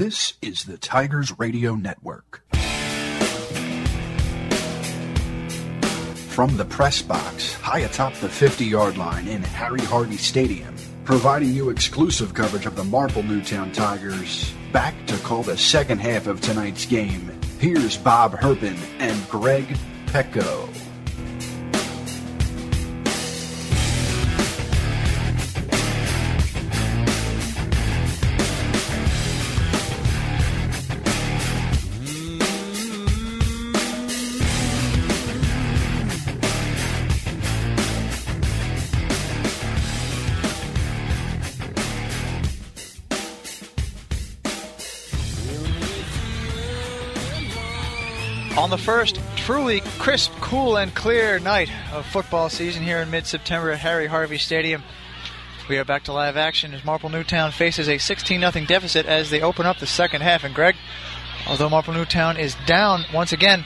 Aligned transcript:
This 0.00 0.32
is 0.40 0.64
the 0.64 0.78
Tigers 0.78 1.38
Radio 1.38 1.74
Network. 1.74 2.42
From 6.30 6.56
the 6.56 6.64
press 6.64 7.02
box, 7.02 7.52
high 7.56 7.80
atop 7.80 8.14
the 8.14 8.30
50 8.30 8.64
yard 8.64 8.96
line 8.96 9.28
in 9.28 9.42
Harry 9.42 9.82
Harvey 9.82 10.16
Stadium, 10.16 10.74
providing 11.04 11.52
you 11.52 11.68
exclusive 11.68 12.32
coverage 12.32 12.64
of 12.64 12.76
the 12.76 12.84
Marple 12.84 13.22
Newtown 13.22 13.72
Tigers. 13.72 14.54
Back 14.72 14.94
to 15.08 15.18
call 15.18 15.42
the 15.42 15.58
second 15.58 15.98
half 15.98 16.26
of 16.26 16.40
tonight's 16.40 16.86
game. 16.86 17.38
Here's 17.58 17.98
Bob 17.98 18.32
Herpen 18.32 18.78
and 19.00 19.28
Greg 19.28 19.76
Pecko. 20.06 20.69
On 48.70 48.78
the 48.78 48.84
first 48.84 49.18
truly 49.34 49.80
crisp, 49.98 50.30
cool, 50.40 50.76
and 50.76 50.94
clear 50.94 51.40
night 51.40 51.68
of 51.92 52.06
football 52.06 52.48
season 52.48 52.84
here 52.84 52.98
in 52.98 53.10
mid 53.10 53.26
September 53.26 53.72
at 53.72 53.80
Harry 53.80 54.06
Harvey 54.06 54.38
Stadium, 54.38 54.84
we 55.68 55.76
are 55.76 55.84
back 55.84 56.04
to 56.04 56.12
live 56.12 56.36
action 56.36 56.72
as 56.72 56.84
Marple 56.84 57.08
Newtown 57.08 57.50
faces 57.50 57.88
a 57.88 57.98
16 57.98 58.38
0 58.40 58.66
deficit 58.66 59.06
as 59.06 59.28
they 59.28 59.40
open 59.42 59.66
up 59.66 59.80
the 59.80 59.88
second 59.88 60.22
half. 60.22 60.44
And 60.44 60.54
Greg, 60.54 60.76
although 61.48 61.68
Marple 61.68 61.92
Newtown 61.94 62.36
is 62.36 62.54
down 62.64 63.06
once 63.12 63.32
again, 63.32 63.64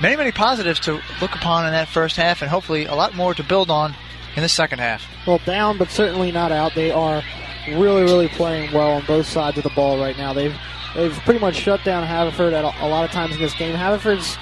many, 0.00 0.16
many 0.16 0.32
positives 0.32 0.80
to 0.80 1.02
look 1.20 1.34
upon 1.34 1.66
in 1.66 1.72
that 1.72 1.88
first 1.88 2.16
half, 2.16 2.40
and 2.40 2.50
hopefully 2.50 2.86
a 2.86 2.94
lot 2.94 3.14
more 3.14 3.34
to 3.34 3.44
build 3.44 3.70
on 3.70 3.94
in 4.34 4.42
the 4.42 4.48
second 4.48 4.78
half. 4.78 5.06
Well, 5.26 5.42
down, 5.44 5.76
but 5.76 5.90
certainly 5.90 6.32
not 6.32 6.52
out. 6.52 6.74
They 6.74 6.90
are 6.90 7.22
really, 7.66 8.04
really 8.04 8.28
playing 8.28 8.72
well 8.72 8.92
on 8.92 9.04
both 9.04 9.26
sides 9.26 9.58
of 9.58 9.64
the 9.64 9.70
ball 9.76 10.00
right 10.00 10.16
now. 10.16 10.32
They've 10.32 10.56
they've 10.94 11.12
pretty 11.20 11.40
much 11.40 11.56
shut 11.56 11.82
down 11.84 12.04
Haverford 12.04 12.52
at 12.52 12.64
a, 12.64 12.84
a 12.84 12.88
lot 12.88 13.04
of 13.04 13.10
times 13.10 13.34
in 13.34 13.40
this 13.40 13.54
game. 13.54 13.74
Haverford's 13.74 14.34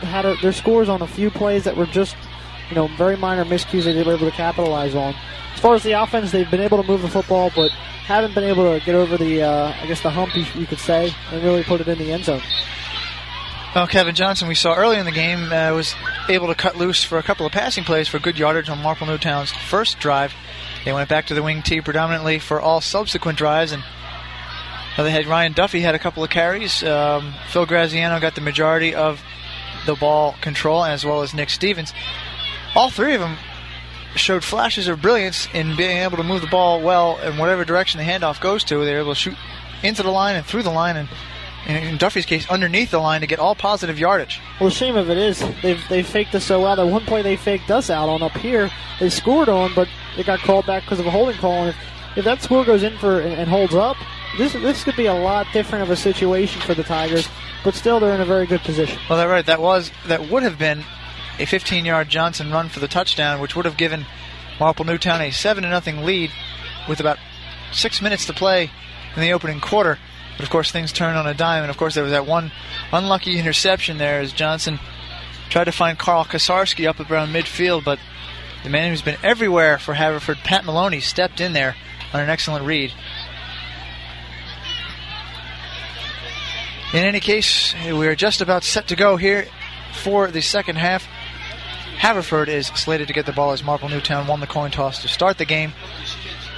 had 0.00 0.24
a, 0.24 0.36
their 0.42 0.52
scores 0.52 0.88
on 0.88 1.02
a 1.02 1.06
few 1.06 1.30
plays 1.30 1.64
that 1.64 1.76
were 1.76 1.86
just, 1.86 2.16
you 2.68 2.74
know, 2.74 2.88
very 2.96 3.16
minor 3.16 3.44
miscues 3.44 3.84
they 3.84 4.02
were 4.02 4.14
able 4.14 4.30
to 4.30 4.36
capitalize 4.36 4.94
on. 4.94 5.14
As 5.54 5.60
far 5.60 5.74
as 5.74 5.82
the 5.82 5.92
offense, 5.92 6.32
they've 6.32 6.50
been 6.50 6.60
able 6.60 6.82
to 6.82 6.88
move 6.88 7.02
the 7.02 7.08
football, 7.08 7.50
but 7.54 7.70
haven't 7.70 8.34
been 8.34 8.44
able 8.44 8.78
to 8.78 8.84
get 8.84 8.94
over 8.94 9.16
the, 9.16 9.42
uh, 9.42 9.72
I 9.80 9.86
guess, 9.86 10.02
the 10.02 10.10
hump 10.10 10.36
you, 10.36 10.44
you 10.54 10.66
could 10.66 10.78
say, 10.78 11.12
and 11.30 11.42
really 11.42 11.62
put 11.62 11.80
it 11.80 11.88
in 11.88 11.98
the 11.98 12.12
end 12.12 12.24
zone. 12.24 12.42
Well, 13.74 13.86
Kevin 13.88 14.14
Johnson, 14.14 14.46
we 14.46 14.54
saw 14.54 14.74
early 14.74 14.98
in 14.98 15.04
the 15.04 15.10
game, 15.10 15.52
uh, 15.52 15.72
was 15.74 15.96
able 16.28 16.46
to 16.46 16.54
cut 16.54 16.76
loose 16.76 17.02
for 17.02 17.18
a 17.18 17.22
couple 17.22 17.44
of 17.44 17.50
passing 17.50 17.82
plays 17.82 18.06
for 18.06 18.18
good 18.18 18.38
yardage 18.38 18.68
on 18.68 18.78
Marple 18.78 19.06
Newtown's 19.06 19.50
first 19.50 19.98
drive. 19.98 20.32
They 20.84 20.92
went 20.92 21.08
back 21.08 21.26
to 21.26 21.34
the 21.34 21.42
wing 21.42 21.62
tee 21.62 21.80
predominantly 21.80 22.38
for 22.38 22.60
all 22.60 22.80
subsequent 22.80 23.38
drives, 23.38 23.72
and 23.72 23.82
they 25.02 25.10
had 25.10 25.26
Ryan 25.26 25.52
Duffy 25.52 25.80
had 25.80 25.94
a 25.94 25.98
couple 25.98 26.22
of 26.22 26.30
carries. 26.30 26.82
Um, 26.84 27.34
Phil 27.48 27.66
Graziano 27.66 28.20
got 28.20 28.34
the 28.34 28.40
majority 28.40 28.94
of 28.94 29.20
the 29.86 29.94
ball 29.94 30.36
control, 30.40 30.84
as 30.84 31.04
well 31.04 31.22
as 31.22 31.34
Nick 31.34 31.50
Stevens. 31.50 31.92
All 32.74 32.90
three 32.90 33.14
of 33.14 33.20
them 33.20 33.36
showed 34.14 34.44
flashes 34.44 34.86
of 34.86 35.02
brilliance 35.02 35.48
in 35.52 35.76
being 35.76 35.98
able 35.98 36.16
to 36.16 36.22
move 36.22 36.40
the 36.40 36.46
ball 36.46 36.80
well 36.80 37.18
in 37.18 37.36
whatever 37.38 37.64
direction 37.64 37.98
the 37.98 38.04
handoff 38.04 38.40
goes 38.40 38.62
to. 38.64 38.84
They 38.84 38.94
were 38.94 39.00
able 39.00 39.14
to 39.14 39.20
shoot 39.20 39.36
into 39.82 40.02
the 40.02 40.10
line 40.10 40.36
and 40.36 40.46
through 40.46 40.62
the 40.62 40.70
line, 40.70 40.96
and 40.96 41.08
in 41.66 41.96
Duffy's 41.96 42.26
case, 42.26 42.48
underneath 42.48 42.90
the 42.90 42.98
line 42.98 43.22
to 43.22 43.26
get 43.26 43.38
all 43.38 43.54
positive 43.54 43.98
yardage. 43.98 44.40
Well, 44.60 44.68
the 44.68 44.74
shame 44.74 44.96
of 44.96 45.10
it 45.10 45.16
is 45.16 45.40
they've 45.62 45.82
they 45.88 46.02
faked 46.02 46.34
us 46.34 46.44
so 46.44 46.62
well. 46.62 46.76
The 46.76 46.86
one 46.86 47.04
play 47.04 47.22
they 47.22 47.36
faked 47.36 47.70
us 47.70 47.90
out 47.90 48.08
on 48.08 48.22
up 48.22 48.32
here, 48.32 48.70
they 49.00 49.10
scored 49.10 49.48
on, 49.48 49.74
but 49.74 49.88
it 50.16 50.26
got 50.26 50.40
called 50.40 50.66
back 50.66 50.84
because 50.84 51.00
of 51.00 51.06
a 51.06 51.10
holding 51.10 51.36
call. 51.36 51.64
And 51.64 51.70
if, 51.70 51.76
if 52.18 52.24
that 52.24 52.42
score 52.42 52.64
goes 52.64 52.82
in 52.82 52.96
for 52.98 53.20
and, 53.20 53.32
and 53.32 53.48
holds 53.48 53.74
up, 53.74 53.96
this 54.38 54.52
this 54.54 54.84
could 54.84 54.96
be 54.96 55.06
a 55.06 55.14
lot 55.14 55.46
different 55.52 55.82
of 55.82 55.90
a 55.90 55.96
situation 55.96 56.60
for 56.62 56.74
the 56.74 56.82
Tigers. 56.82 57.28
But 57.62 57.74
still, 57.74 57.98
they're 57.98 58.14
in 58.14 58.20
a 58.20 58.26
very 58.26 58.46
good 58.46 58.60
position. 58.60 58.98
Well, 59.08 59.18
that's 59.18 59.30
right. 59.30 59.46
That 59.46 59.60
was 59.60 59.90
that 60.06 60.28
would 60.30 60.42
have 60.42 60.58
been 60.58 60.84
a 61.38 61.46
15-yard 61.46 62.08
Johnson 62.08 62.50
run 62.50 62.68
for 62.68 62.80
the 62.80 62.88
touchdown, 62.88 63.40
which 63.40 63.56
would 63.56 63.64
have 63.64 63.76
given 63.76 64.06
Marple 64.60 64.84
Newtown 64.84 65.20
a 65.20 65.30
seven 65.30 65.64
to 65.64 65.68
nothing 65.68 66.04
lead 66.04 66.30
with 66.88 67.00
about 67.00 67.18
six 67.72 68.00
minutes 68.00 68.26
to 68.26 68.32
play 68.32 68.70
in 69.16 69.22
the 69.22 69.32
opening 69.32 69.60
quarter. 69.60 69.98
But 70.36 70.44
of 70.44 70.50
course, 70.50 70.70
things 70.70 70.92
turned 70.92 71.16
on 71.16 71.26
a 71.26 71.34
dime, 71.34 71.62
and 71.62 71.70
of 71.70 71.76
course, 71.76 71.94
there 71.94 72.02
was 72.02 72.12
that 72.12 72.26
one 72.26 72.52
unlucky 72.92 73.38
interception 73.38 73.98
there 73.98 74.20
as 74.20 74.32
Johnson 74.32 74.78
tried 75.48 75.64
to 75.64 75.72
find 75.72 75.98
Carl 75.98 76.24
Kasarski 76.24 76.88
up 76.88 76.98
around 77.10 77.28
midfield, 77.28 77.84
but 77.84 77.98
the 78.64 78.70
man 78.70 78.90
who's 78.90 79.02
been 79.02 79.18
everywhere 79.22 79.78
for 79.78 79.94
Haverford, 79.94 80.38
Pat 80.38 80.64
Maloney, 80.64 81.00
stepped 81.00 81.40
in 81.40 81.52
there 81.52 81.76
on 82.12 82.20
an 82.20 82.30
excellent 82.30 82.64
read. 82.64 82.92
In 86.94 87.04
any 87.04 87.18
case, 87.18 87.74
we're 87.84 88.14
just 88.14 88.40
about 88.40 88.62
set 88.62 88.86
to 88.86 88.94
go 88.94 89.16
here 89.16 89.48
for 89.94 90.30
the 90.30 90.40
second 90.40 90.76
half. 90.76 91.02
Haverford 91.98 92.48
is 92.48 92.68
slated 92.68 93.08
to 93.08 93.12
get 93.12 93.26
the 93.26 93.32
ball 93.32 93.50
as 93.50 93.64
Marple 93.64 93.88
Newtown 93.88 94.28
won 94.28 94.38
the 94.38 94.46
coin 94.46 94.70
toss 94.70 95.02
to 95.02 95.08
start 95.08 95.38
the 95.38 95.44
game. 95.44 95.72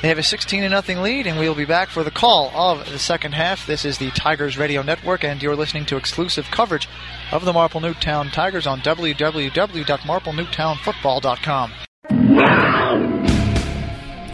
They 0.03 0.09
have 0.09 0.19
a 0.19 0.23
16 0.23 0.69
0 0.69 0.83
lead, 1.03 1.27
and 1.27 1.39
we'll 1.39 1.55
be 1.55 1.65
back 1.65 1.89
for 1.89 2.05
the 2.05 2.11
call 2.11 2.51
of 2.55 2.87
the 2.93 2.99
second 2.99 3.33
half. 3.33 3.67
This 3.67 3.87
is 3.87 3.97
the 3.97 4.11
Tigers 4.11 4.59
Radio 4.59 4.83
Network, 4.83 5.25
and 5.25 5.43
you're 5.43 5.57
listening 5.57 5.87
to 5.87 5.97
exclusive 5.97 6.45
coverage 6.51 6.87
of 7.33 7.47
the 7.47 7.55
Marple 7.55 7.81
Newtown 7.81 8.29
Tigers 8.29 8.67
on 8.67 8.83
www.marplenewtownfootball.com. 8.83 11.73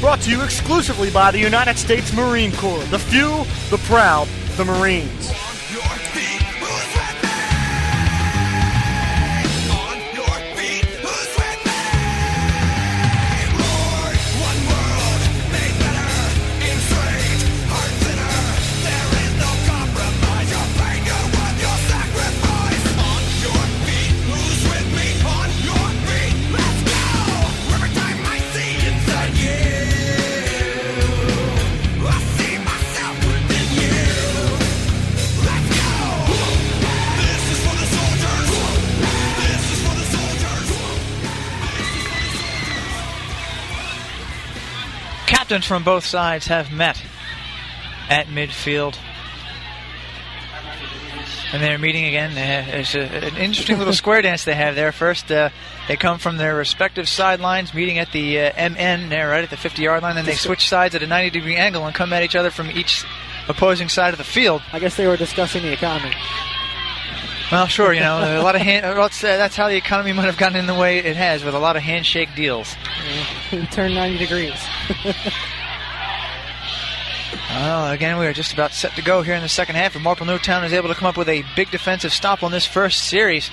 Brought 0.00 0.20
to 0.20 0.30
you 0.30 0.42
exclusively 0.42 1.10
by 1.10 1.30
the 1.30 1.38
United 1.38 1.78
States 1.78 2.12
Marine 2.12 2.52
Corps, 2.56 2.84
the 2.90 2.98
few, 2.98 3.46
the 3.70 3.78
proud, 3.86 4.28
the 4.58 4.66
Marines. 4.66 5.32
Captains 45.48 45.64
from 45.64 45.82
both 45.82 46.04
sides 46.04 46.48
have 46.48 46.70
met 46.70 47.02
at 48.10 48.26
midfield. 48.26 48.98
And 51.54 51.62
they're 51.62 51.78
meeting 51.78 52.04
again. 52.04 52.36
It's 52.68 52.94
a, 52.94 53.00
an 53.00 53.34
interesting 53.38 53.78
little 53.78 53.94
square 54.04 54.20
dance 54.20 54.44
they 54.44 54.54
have 54.54 54.74
there. 54.74 54.92
First, 54.92 55.32
uh, 55.32 55.48
they 55.88 55.96
come 55.96 56.18
from 56.18 56.36
their 56.36 56.54
respective 56.54 57.08
sidelines, 57.08 57.72
meeting 57.72 57.96
at 57.96 58.12
the 58.12 58.40
uh, 58.40 58.68
MN 58.68 59.08
there, 59.08 59.30
right 59.30 59.42
at 59.42 59.48
the 59.48 59.56
50 59.56 59.80
yard 59.80 60.02
line. 60.02 60.16
Then 60.16 60.26
they 60.26 60.34
switch 60.34 60.68
sides 60.68 60.94
at 60.94 61.02
a 61.02 61.06
90 61.06 61.30
degree 61.30 61.56
angle 61.56 61.86
and 61.86 61.94
come 61.94 62.12
at 62.12 62.22
each 62.22 62.36
other 62.36 62.50
from 62.50 62.70
each 62.70 63.06
opposing 63.48 63.88
side 63.88 64.12
of 64.12 64.18
the 64.18 64.24
field. 64.24 64.60
I 64.74 64.80
guess 64.80 64.98
they 64.98 65.06
were 65.06 65.16
discussing 65.16 65.62
the 65.62 65.72
economy. 65.72 66.14
Well, 67.50 67.66
sure, 67.66 67.94
you 67.94 68.00
know, 68.00 68.18
a 68.18 68.42
lot 68.42 68.56
of 68.56 68.60
hand, 68.60 68.84
that's, 68.84 69.24
uh, 69.24 69.38
that's 69.38 69.56
how 69.56 69.68
the 69.68 69.76
economy 69.76 70.12
might 70.14 70.26
have 70.26 70.36
gotten 70.36 70.56
in 70.56 70.66
the 70.66 70.74
way 70.74 70.98
it 70.98 71.16
has 71.16 71.42
with 71.44 71.54
a 71.54 71.58
lot 71.58 71.76
of 71.76 71.82
handshake 71.82 72.28
deals. 72.36 72.76
Turn 73.70 73.94
90 73.94 74.18
degrees. 74.18 74.54
Well, 77.50 77.90
again, 77.90 78.18
we 78.18 78.26
are 78.26 78.32
just 78.32 78.52
about 78.52 78.72
set 78.72 78.94
to 78.96 79.02
go 79.02 79.22
here 79.22 79.34
in 79.34 79.42
the 79.42 79.48
second 79.48 79.76
half, 79.76 79.94
and 79.94 80.04
Marple 80.04 80.26
Newtown 80.26 80.64
is 80.64 80.72
able 80.72 80.88
to 80.88 80.94
come 80.94 81.08
up 81.08 81.16
with 81.16 81.28
a 81.28 81.44
big 81.56 81.70
defensive 81.70 82.12
stop 82.12 82.42
on 82.42 82.52
this 82.52 82.66
first 82.66 83.04
series. 83.08 83.50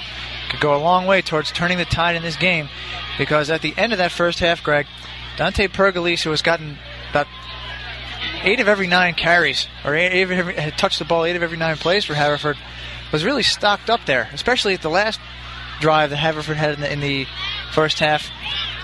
Could 0.50 0.60
go 0.60 0.76
a 0.76 0.78
long 0.78 1.06
way 1.06 1.22
towards 1.22 1.52
turning 1.52 1.78
the 1.78 1.86
tide 1.86 2.16
in 2.16 2.22
this 2.22 2.36
game, 2.36 2.70
because 3.18 3.50
at 3.50 3.62
the 3.62 3.74
end 3.78 3.94
of 3.94 3.98
that 4.00 4.12
first 4.12 4.40
half, 4.40 4.64
Greg, 4.64 4.86
Dante 5.38 5.68
Pergolese, 5.68 6.24
who 6.24 6.30
has 6.30 6.42
gotten 6.42 6.78
about 7.10 7.28
eight 8.44 8.60
of 8.60 8.68
every 8.68 8.88
nine 8.88 9.14
carries, 9.14 9.68
or 9.84 9.96
eight 9.96 10.24
of 10.24 10.32
every, 10.32 10.54
had 10.56 10.78
touched 10.78 11.00
the 11.00 11.06
ball 11.06 11.26
eight 11.26 11.36
of 11.36 11.44
every 11.44 11.58
nine 11.58 11.78
plays 11.78 12.04
for 12.06 12.14
Haverford, 12.16 12.58
was 13.16 13.24
really 13.24 13.44
stocked 13.44 13.90
up 13.90 14.06
there, 14.06 14.28
especially 14.34 14.74
at 14.74 14.82
the 14.82 14.90
last 14.90 15.22
drive 15.80 16.10
that 16.10 16.18
Haverford 16.18 16.58
had 16.58 16.74
in 16.74 16.82
the, 16.82 16.92
in 16.92 17.00
the 17.00 17.26
first 17.72 18.00
half 18.00 18.30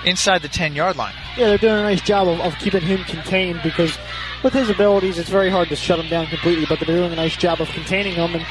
inside 0.05 0.41
the 0.41 0.47
10 0.47 0.73
yard 0.73 0.95
line. 0.95 1.13
Yeah, 1.35 1.47
they're 1.47 1.57
doing 1.57 1.79
a 1.79 1.83
nice 1.83 1.99
job 1.99 2.29
of, 2.29 2.39
of 2.39 2.57
keeping 2.57 2.79
him 2.79 3.03
contained 3.03 3.59
because 3.61 3.97
with 4.41 4.53
his 4.53 4.69
abilities, 4.69 5.19
it's 5.19 5.27
very 5.27 5.49
hard 5.49 5.67
to 5.67 5.75
shut 5.75 5.99
him 5.99 6.07
down 6.07 6.27
completely. 6.27 6.65
But 6.65 6.79
they're 6.79 6.95
doing 6.95 7.11
a 7.11 7.15
nice 7.17 7.35
job 7.35 7.59
of 7.59 7.67
containing 7.71 8.13
him, 8.13 8.35
and 8.35 8.45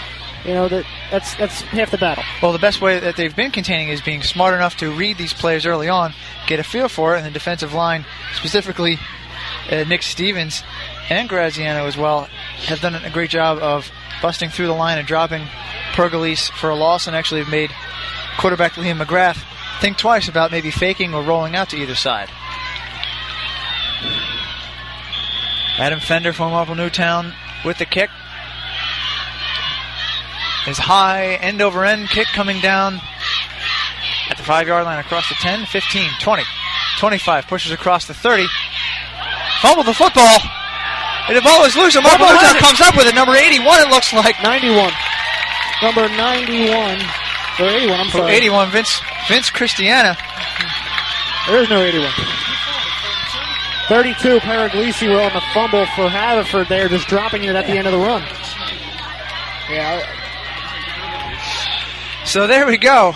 you 0.45 0.53
know 0.53 0.69
that 0.69 0.85
that's 1.11 1.35
that's 1.37 1.63
half 1.63 1.91
the 1.91 1.97
battle. 1.97 2.25
Well, 2.43 2.53
the 2.53 2.59
best 2.59 2.83
way 2.83 3.01
that 3.01 3.17
they've 3.17 3.35
been 3.35 3.51
containing 3.51 3.89
is 3.89 4.03
being 4.03 4.23
smart 4.23 4.53
enough 4.53 4.77
to 4.79 4.91
read 4.93 5.17
these 5.17 5.33
players 5.33 5.65
early 5.65 5.89
on, 5.89 6.13
get 6.47 6.61
a 6.61 6.63
feel 6.63 6.91
for 6.91 7.15
it, 7.15 7.21
and 7.21 7.27
the 7.27 7.31
defensive 7.31 7.73
line, 7.73 8.05
specifically 8.35 8.99
uh, 9.71 9.85
Nick 9.85 10.03
Stevens 10.03 10.63
and 11.09 11.27
Graziano 11.27 11.87
as 11.87 11.97
well, 11.97 12.29
have 12.67 12.83
done 12.83 12.95
a 12.95 13.11
great 13.11 13.31
job 13.31 13.57
of 13.61 13.91
busting 14.23 14.51
through 14.51 14.67
the 14.67 14.75
line 14.75 14.99
and 14.99 15.07
dropping 15.07 15.43
Pergolese 15.93 16.51
for 16.53 16.71
a 16.71 16.77
loss, 16.77 17.07
and 17.07 17.17
actually 17.17 17.45
made 17.45 17.71
quarterback 18.39 18.73
Liam 18.73 19.03
McGrath 19.03 19.43
think 19.81 19.97
twice 19.97 20.29
about 20.29 20.51
maybe 20.51 20.71
faking 20.71 21.15
or 21.15 21.23
rolling 21.23 21.57
out 21.57 21.71
to 21.71 21.77
either 21.77 21.95
side. 21.95 22.31
Adam 25.79 26.01
Fender 26.01 26.35
from 26.35 26.51
Marple 26.51 26.75
Newtown 26.75 27.33
with 27.65 27.79
the 27.79 27.87
kick. 27.87 28.11
His 30.67 30.77
high 30.77 31.39
end 31.41 31.63
over 31.63 31.85
end 31.87 32.09
kick 32.11 32.27
coming 32.27 32.61
down 32.61 33.01
at 34.29 34.37
the 34.37 34.43
five 34.43 34.69
yard 34.69 34.85
line 34.85 34.99
across 34.99 35.29
the 35.31 35.35
10, 35.37 35.65
15, 35.65 36.11
20, 36.21 36.43
25. 36.99 37.47
Pushes 37.47 37.73
across 37.73 38.07
the 38.07 38.15
30. 38.15 38.47
Fumble 39.63 39.85
the 39.85 39.95
football. 39.95 40.39
And 41.29 41.37
the 41.37 41.43
ball 41.43 41.65
is 41.65 41.77
loose. 41.77 41.95
And 41.97 42.05
Marple 42.05 42.27
Newtown 42.27 42.57
comes 42.57 42.81
up 42.81 42.97
with 42.97 43.07
it. 43.07 43.15
Number 43.15 43.35
81, 43.35 43.81
it 43.81 43.89
looks 43.89 44.13
like. 44.13 44.37
91. 44.43 44.93
Number 45.83 46.09
91. 46.09 47.01
Or 47.59 47.69
81, 47.69 48.01
I'm 48.01 48.07
oh, 48.07 48.11
sorry. 48.11 48.33
81, 48.33 48.71
Vince, 48.71 49.01
Vince 49.29 49.51
Christiana. 49.51 50.17
There 51.47 51.63
is 51.63 51.69
no 51.69 51.83
81. 51.83 52.11
32, 53.89 54.39
Pergolese 54.39 55.09
were 55.09 55.21
on 55.21 55.33
the 55.33 55.43
fumble 55.53 55.85
for 55.97 56.09
Haverford 56.09 56.69
there, 56.69 56.89
just 56.89 57.09
dropping 57.09 57.45
it 57.45 57.57
at 57.57 57.67
the 57.67 57.73
end 57.73 57.89
of 57.89 57.93
the 57.93 57.99
run. 57.99 58.23
Yeah. 59.69 60.07
So 62.25 62.47
there 62.47 62.67
we 62.67 62.79
go. 62.79 63.15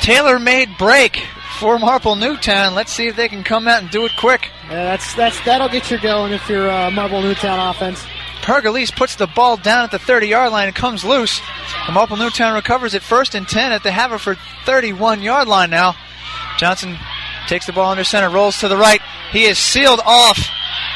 Tailor 0.00 0.40
made 0.40 0.76
break 0.76 1.24
for 1.56 1.78
Marple 1.78 2.16
Newtown. 2.16 2.74
Let's 2.74 2.92
see 2.92 3.08
if 3.08 3.16
they 3.16 3.28
can 3.28 3.42
come 3.42 3.66
out 3.66 3.82
and 3.82 3.90
do 3.90 4.04
it 4.04 4.12
quick. 4.18 4.50
Yeah, 4.64 4.84
that's 4.84 5.14
that's 5.14 5.42
that'll 5.44 5.68
get 5.68 5.90
you 5.90 5.98
going 5.98 6.32
if 6.32 6.48
you're 6.48 6.70
uh, 6.70 6.90
Marple 6.90 7.22
Newtown 7.22 7.58
offense. 7.58 8.04
Pergolese 8.42 8.94
puts 8.94 9.16
the 9.16 9.26
ball 9.26 9.56
down 9.56 9.84
at 9.84 9.90
the 9.90 9.98
30 9.98 10.28
yard 10.28 10.52
line 10.52 10.68
and 10.68 10.76
comes 10.76 11.04
loose. 11.04 11.40
The 11.86 11.92
Marple 11.92 12.16
Newtown 12.16 12.54
recovers 12.54 12.94
it 12.94 13.02
first 13.02 13.34
and 13.34 13.48
10 13.48 13.72
at 13.72 13.82
the 13.82 13.90
Haverford 13.90 14.38
31 14.64 15.22
yard 15.22 15.48
line 15.48 15.70
now. 15.70 15.96
Johnson 16.58 16.96
takes 17.48 17.66
the 17.66 17.72
ball 17.72 17.90
under 17.90 18.04
center, 18.04 18.30
rolls 18.30 18.58
to 18.60 18.68
the 18.68 18.76
right. 18.76 19.00
He 19.32 19.44
is 19.44 19.58
sealed 19.58 20.00
off 20.04 20.38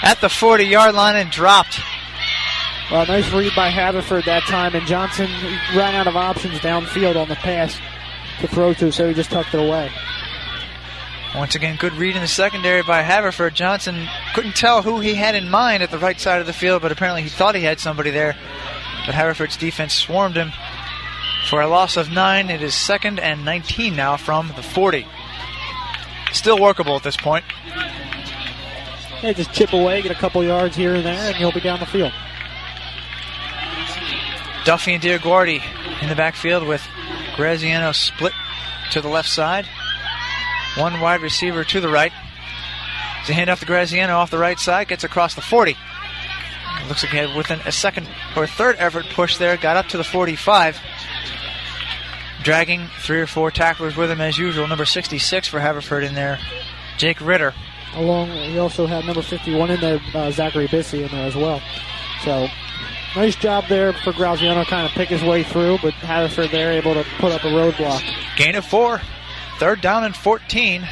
at 0.03 0.21
the 0.21 0.29
40 0.29 0.65
yard 0.65 0.95
line 0.95 1.17
and 1.17 1.31
dropped. 1.31 1.81
Well, 2.91 3.07
nice 3.07 3.33
read 3.33 3.53
by 3.55 3.69
Haverford 3.69 4.25
that 4.25 4.43
time, 4.43 4.75
and 4.75 4.85
Johnson 4.87 5.29
ran 5.77 5.95
out 5.95 6.09
of 6.09 6.17
options 6.17 6.59
downfield 6.59 7.15
on 7.17 7.29
the 7.29 7.37
pass 7.37 7.79
to 8.41 8.49
throw 8.49 8.75
to, 8.75 8.91
so 8.91 9.07
he 9.07 9.15
just 9.15 9.31
tucked 9.31 9.55
it 9.55 9.61
away. 9.61 9.91
Once 11.37 11.55
again, 11.55 11.77
good 11.77 11.93
read 11.93 12.17
in 12.17 12.23
the 12.23 12.29
secondary 12.29 12.83
by 12.83 13.03
Haverford. 13.03 13.55
Johnson 13.55 14.09
couldn't 14.35 14.57
tell 14.57 14.83
who 14.83 14.99
he 14.99 15.15
had 15.15 15.37
in 15.37 15.49
mind 15.49 15.83
at 15.83 15.91
the 15.91 15.99
right 15.99 16.21
side 16.21 16.41
of 16.41 16.47
the 16.47 16.53
field, 16.53 16.83
but 16.83 16.91
apparently 16.91 17.23
he 17.23 17.29
thought 17.29 17.55
he 17.55 17.63
had 17.63 17.79
somebody 17.79 18.11
there. 18.11 18.37
But 19.07 19.15
Haverford's 19.15 19.57
defense 19.57 19.95
swarmed 19.95 20.37
him 20.37 20.53
for 21.49 21.61
a 21.61 21.69
loss 21.69 21.97
of 21.97 22.11
nine. 22.11 22.51
It 22.51 22.63
is 22.63 22.75
second 22.75 23.21
and 23.21 23.45
19 23.45 23.95
now 23.95 24.17
from 24.17 24.49
the 24.57 24.63
40. 24.63 25.07
Still 26.33 26.61
workable 26.61 26.97
at 26.97 27.05
this 27.05 27.17
point. 27.17 27.45
Yeah, 29.23 29.33
just 29.33 29.53
chip 29.53 29.73
away, 29.73 30.03
get 30.03 30.11
a 30.11 30.17
couple 30.17 30.43
yards 30.43 30.75
here 30.75 30.95
and 30.95 31.05
there, 31.05 31.31
and 31.31 31.37
you'll 31.39 31.53
be 31.53 31.61
down 31.61 31.79
the 31.79 31.87
field. 31.87 32.13
Duffy 34.65 34.95
and 34.95 35.03
Diaguardi 35.03 35.63
in 36.03 36.09
the 36.09 36.17
backfield 36.17 36.67
with 36.67 36.87
Graziano 37.37 37.93
split 37.93 38.33
to 38.91 39.01
the 39.01 39.09
left 39.09 39.29
side. 39.29 39.67
One 40.81 40.99
wide 40.99 41.21
receiver 41.21 41.63
to 41.65 41.81
the 41.81 41.91
right. 41.91 42.13
It's 43.21 43.29
a 43.29 43.33
handoff 43.35 43.59
to 43.59 43.67
Graziano 43.67 44.17
off 44.17 44.31
the 44.31 44.39
right 44.39 44.59
side, 44.59 44.89
gets 44.89 45.05
across 45.05 45.35
the 45.35 45.43
40. 45.43 45.73
It 45.73 46.89
looks 46.89 47.03
like 47.03 47.13
he 47.13 47.19
had 47.19 47.37
within 47.37 47.61
a 47.67 47.73
second 47.73 48.09
or 48.35 48.47
third 48.47 48.77
effort 48.79 49.05
push 49.13 49.37
there, 49.37 49.59
got 49.59 49.77
up 49.77 49.89
to 49.89 49.99
the 49.99 50.05
45. 50.05 50.81
Dragging 52.43 52.89
three 53.01 53.21
or 53.21 53.27
four 53.27 53.51
tacklers 53.51 53.95
with 53.95 54.11
him 54.11 54.23
as 54.23 54.39
usual. 54.39 54.67
Number 54.67 54.87
66 54.87 55.49
for 55.49 55.61
Haverford 55.61 56.03
in 56.03 56.15
there, 56.15 56.39
Jake 56.97 57.21
Ritter. 57.21 57.53
Along, 57.95 58.31
he 58.31 58.57
also 58.59 58.87
had 58.87 59.05
number 59.05 59.21
51 59.21 59.71
in 59.73 59.81
there, 59.81 60.01
uh, 60.15 60.31
Zachary 60.31 60.67
Bissey 60.67 61.03
in 61.03 61.09
there 61.09 61.27
as 61.27 61.37
well. 61.37 61.61
So, 62.25 62.49
nice 63.15 63.37
job 63.37 63.65
there 63.69 63.93
for 63.93 64.15
Graziano 64.15 64.65
kind 64.65 64.87
of 64.87 64.93
pick 64.93 65.11
his 65.11 65.23
way 65.23 65.43
through, 65.43 65.79
but 65.83 65.93
Haverford 65.93 66.51
there 66.51 66.73
able 66.73 66.95
to 66.95 67.05
put 67.19 67.33
up 67.33 67.45
a 67.45 67.49
roadblock. 67.49 68.01
Gain 68.37 68.55
of 68.55 68.65
four. 68.65 69.03
Third 69.61 69.83
down 69.83 70.05
and 70.05 70.17
14 70.17 70.89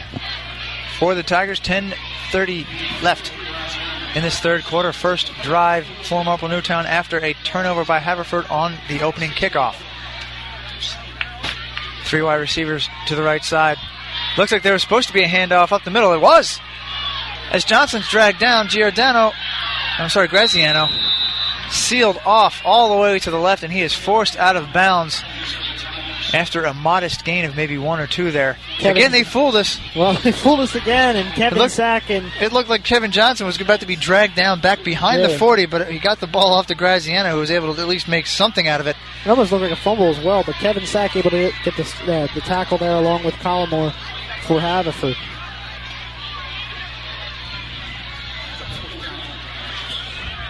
for 0.98 1.14
the 1.14 1.22
Tigers. 1.22 1.58
10:30 1.58 2.66
left 3.02 3.32
in 4.14 4.22
this 4.22 4.40
third 4.40 4.62
quarter. 4.62 4.92
First 4.92 5.32
drive 5.42 5.86
for 6.02 6.22
Marple 6.22 6.48
Newtown 6.48 6.84
after 6.84 7.18
a 7.24 7.32
turnover 7.44 7.86
by 7.86 7.98
Haverford 7.98 8.46
on 8.50 8.76
the 8.88 9.00
opening 9.00 9.30
kickoff. 9.30 9.74
Three 12.04 12.20
wide 12.20 12.34
receivers 12.34 12.90
to 13.06 13.14
the 13.14 13.22
right 13.22 13.42
side. 13.42 13.78
Looks 14.36 14.52
like 14.52 14.62
there 14.62 14.74
was 14.74 14.82
supposed 14.82 15.08
to 15.08 15.14
be 15.14 15.24
a 15.24 15.28
handoff 15.28 15.72
up 15.72 15.84
the 15.84 15.90
middle. 15.90 16.12
It 16.12 16.20
was. 16.20 16.60
As 17.50 17.64
Johnson's 17.64 18.10
dragged 18.10 18.38
down, 18.38 18.68
Giordano, 18.68 19.32
I'm 19.98 20.10
sorry, 20.10 20.28
Graziano, 20.28 20.90
sealed 21.70 22.20
off 22.26 22.60
all 22.66 22.90
the 22.90 23.00
way 23.00 23.18
to 23.18 23.30
the 23.30 23.38
left, 23.38 23.62
and 23.62 23.72
he 23.72 23.80
is 23.80 23.94
forced 23.94 24.36
out 24.36 24.56
of 24.56 24.74
bounds 24.74 25.24
after 26.34 26.64
a 26.64 26.74
modest 26.74 27.24
gain 27.24 27.44
of 27.44 27.56
maybe 27.56 27.78
one 27.78 28.00
or 28.00 28.06
two 28.06 28.30
there. 28.30 28.56
Kevin- 28.78 28.96
again, 28.96 29.12
they 29.12 29.24
fooled 29.24 29.56
us. 29.56 29.80
Well, 29.96 30.12
they 30.24 30.32
fooled 30.32 30.60
us 30.60 30.74
again, 30.74 31.16
and 31.16 31.28
Kevin 31.34 31.58
Look- 31.58 31.70
Sack 31.70 32.10
and 32.10 32.26
It 32.40 32.52
looked 32.52 32.68
like 32.68 32.84
Kevin 32.84 33.10
Johnson 33.10 33.46
was 33.46 33.60
about 33.60 33.80
to 33.80 33.86
be 33.86 33.96
dragged 33.96 34.34
down 34.34 34.60
back 34.60 34.84
behind 34.84 35.22
the 35.22 35.38
40, 35.38 35.66
but 35.66 35.90
he 35.90 35.98
got 35.98 36.20
the 36.20 36.26
ball 36.26 36.52
off 36.52 36.66
to 36.66 36.74
Graziano, 36.74 37.30
who 37.30 37.38
was 37.38 37.50
able 37.50 37.74
to 37.74 37.80
at 37.80 37.88
least 37.88 38.08
make 38.08 38.26
something 38.26 38.68
out 38.68 38.80
of 38.80 38.86
it. 38.86 38.96
it 39.24 39.28
almost 39.30 39.52
looked 39.52 39.62
like 39.62 39.72
a 39.72 39.76
fumble 39.76 40.08
as 40.08 40.22
well, 40.24 40.42
but 40.44 40.54
Kevin 40.56 40.84
Sack 40.86 41.16
able 41.16 41.30
to 41.30 41.52
get 41.64 41.76
the, 41.76 41.82
uh, 42.12 42.34
the 42.34 42.40
tackle 42.40 42.78
there 42.78 42.96
along 42.96 43.24
with 43.24 43.34
Collymore 43.34 43.92
for 44.42 44.60
Haverford. 44.60 45.16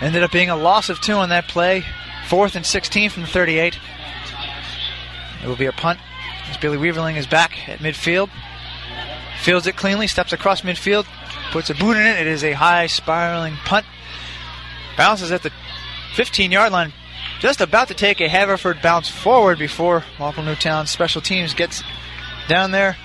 Ended 0.00 0.22
up 0.22 0.30
being 0.30 0.50
a 0.50 0.56
loss 0.56 0.88
of 0.90 1.00
two 1.00 1.14
on 1.14 1.30
that 1.30 1.48
play. 1.48 1.84
Fourth 2.28 2.54
and 2.54 2.64
16 2.64 3.10
from 3.10 3.22
the 3.22 3.28
38. 3.28 3.78
It 5.42 5.48
will 5.48 5.56
be 5.56 5.66
a 5.66 5.72
punt 5.72 6.00
as 6.48 6.56
Billy 6.56 6.76
Weaverling 6.76 7.16
is 7.16 7.26
back 7.26 7.68
at 7.68 7.78
midfield. 7.80 8.30
Fields 9.40 9.66
it 9.66 9.76
cleanly, 9.76 10.06
steps 10.06 10.32
across 10.32 10.62
midfield, 10.62 11.06
puts 11.52 11.70
a 11.70 11.74
boot 11.74 11.96
in 11.96 12.06
it. 12.06 12.18
It 12.18 12.26
is 12.26 12.42
a 12.42 12.52
high 12.52 12.86
spiraling 12.86 13.54
punt. 13.64 13.86
Bounces 14.96 15.30
at 15.30 15.42
the 15.42 15.52
15 16.14 16.50
yard 16.50 16.72
line. 16.72 16.92
Just 17.40 17.60
about 17.60 17.88
to 17.88 17.94
take 17.94 18.20
a 18.20 18.28
Haverford 18.28 18.82
bounce 18.82 19.08
forward 19.08 19.58
before 19.58 20.04
Marple 20.18 20.42
Newtown 20.42 20.86
special 20.86 21.20
teams 21.20 21.54
gets 21.54 21.84
down 22.48 22.72
there 22.72 22.96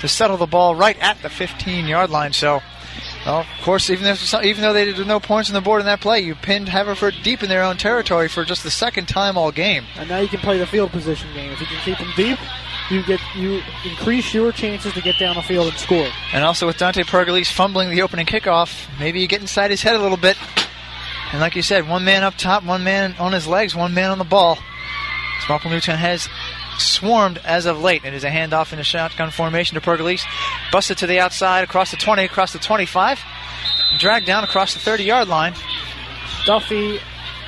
to 0.00 0.08
settle 0.08 0.36
the 0.36 0.46
ball 0.46 0.74
right 0.74 0.98
at 1.00 1.22
the 1.22 1.28
15 1.28 1.86
yard 1.86 2.10
line. 2.10 2.32
So, 2.32 2.60
well, 3.26 3.40
of 3.40 3.62
course, 3.62 3.90
even 3.90 4.06
if 4.06 4.32
even 4.34 4.62
though 4.62 4.72
they 4.72 4.84
did 4.84 5.04
no 5.04 5.18
points 5.18 5.50
on 5.50 5.54
the 5.54 5.60
board 5.60 5.80
in 5.80 5.86
that 5.86 6.00
play, 6.00 6.20
you 6.20 6.36
pinned 6.36 6.68
Haverford 6.68 7.14
deep 7.24 7.42
in 7.42 7.48
their 7.48 7.64
own 7.64 7.76
territory 7.76 8.28
for 8.28 8.44
just 8.44 8.62
the 8.62 8.70
second 8.70 9.08
time 9.08 9.36
all 9.36 9.50
game. 9.50 9.84
And 9.96 10.08
now 10.08 10.18
you 10.20 10.28
can 10.28 10.38
play 10.38 10.58
the 10.58 10.66
field 10.66 10.92
position 10.92 11.28
game. 11.34 11.50
If 11.50 11.60
you 11.60 11.66
can 11.66 11.80
keep 11.82 11.98
them 11.98 12.12
deep, 12.14 12.38
you 12.88 13.02
get 13.02 13.20
you 13.34 13.62
increase 13.84 14.32
your 14.32 14.52
chances 14.52 14.92
to 14.92 15.00
get 15.00 15.18
down 15.18 15.34
the 15.34 15.42
field 15.42 15.68
and 15.68 15.76
score. 15.76 16.08
And 16.32 16.44
also 16.44 16.68
with 16.68 16.78
Dante 16.78 17.02
Pergolese 17.02 17.50
fumbling 17.50 17.90
the 17.90 18.02
opening 18.02 18.26
kickoff, 18.26 18.88
maybe 19.00 19.20
you 19.20 19.26
get 19.26 19.40
inside 19.40 19.72
his 19.72 19.82
head 19.82 19.96
a 19.96 20.00
little 20.00 20.16
bit. 20.16 20.36
And 21.32 21.40
like 21.40 21.56
you 21.56 21.62
said, 21.62 21.88
one 21.88 22.04
man 22.04 22.22
up 22.22 22.36
top, 22.36 22.62
one 22.62 22.84
man 22.84 23.16
on 23.18 23.32
his 23.32 23.48
legs, 23.48 23.74
one 23.74 23.92
man 23.92 24.10
on 24.10 24.18
the 24.18 24.24
ball. 24.24 24.56
Marple 25.48 25.70
Newtown 25.70 25.98
has 25.98 26.28
swarmed 26.78 27.38
as 27.44 27.66
of 27.66 27.80
late. 27.80 28.04
It 28.04 28.14
is 28.14 28.24
a 28.24 28.30
handoff 28.30 28.72
in 28.72 28.78
a 28.78 28.84
shotgun 28.84 29.30
formation 29.30 29.74
to 29.74 29.80
Pergolese. 29.80 30.22
Busted 30.72 30.98
to 30.98 31.06
the 31.06 31.18
outside, 31.20 31.64
across 31.64 31.90
the 31.90 31.96
20, 31.96 32.24
across 32.24 32.52
the 32.52 32.58
25. 32.58 33.20
Dragged 33.98 34.26
down 34.26 34.44
across 34.44 34.74
the 34.74 34.80
30 34.80 35.04
yard 35.04 35.28
line. 35.28 35.54
Duffy 36.44 36.98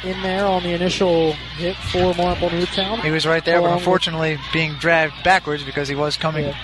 in 0.05 0.21
there 0.23 0.45
on 0.47 0.63
the 0.63 0.71
initial 0.73 1.33
hit 1.57 1.77
for 1.77 2.15
Marple 2.15 2.51
Newtown. 2.51 3.01
He 3.01 3.11
was 3.11 3.27
right 3.27 3.45
there, 3.45 3.61
but 3.61 3.73
unfortunately 3.73 4.39
being 4.53 4.75
dragged 4.75 5.15
backwards 5.25 5.65
because 5.65 5.89
he 5.89 5.95
was 5.97 6.17
coming 6.17 6.45
Yeah. 6.47 6.55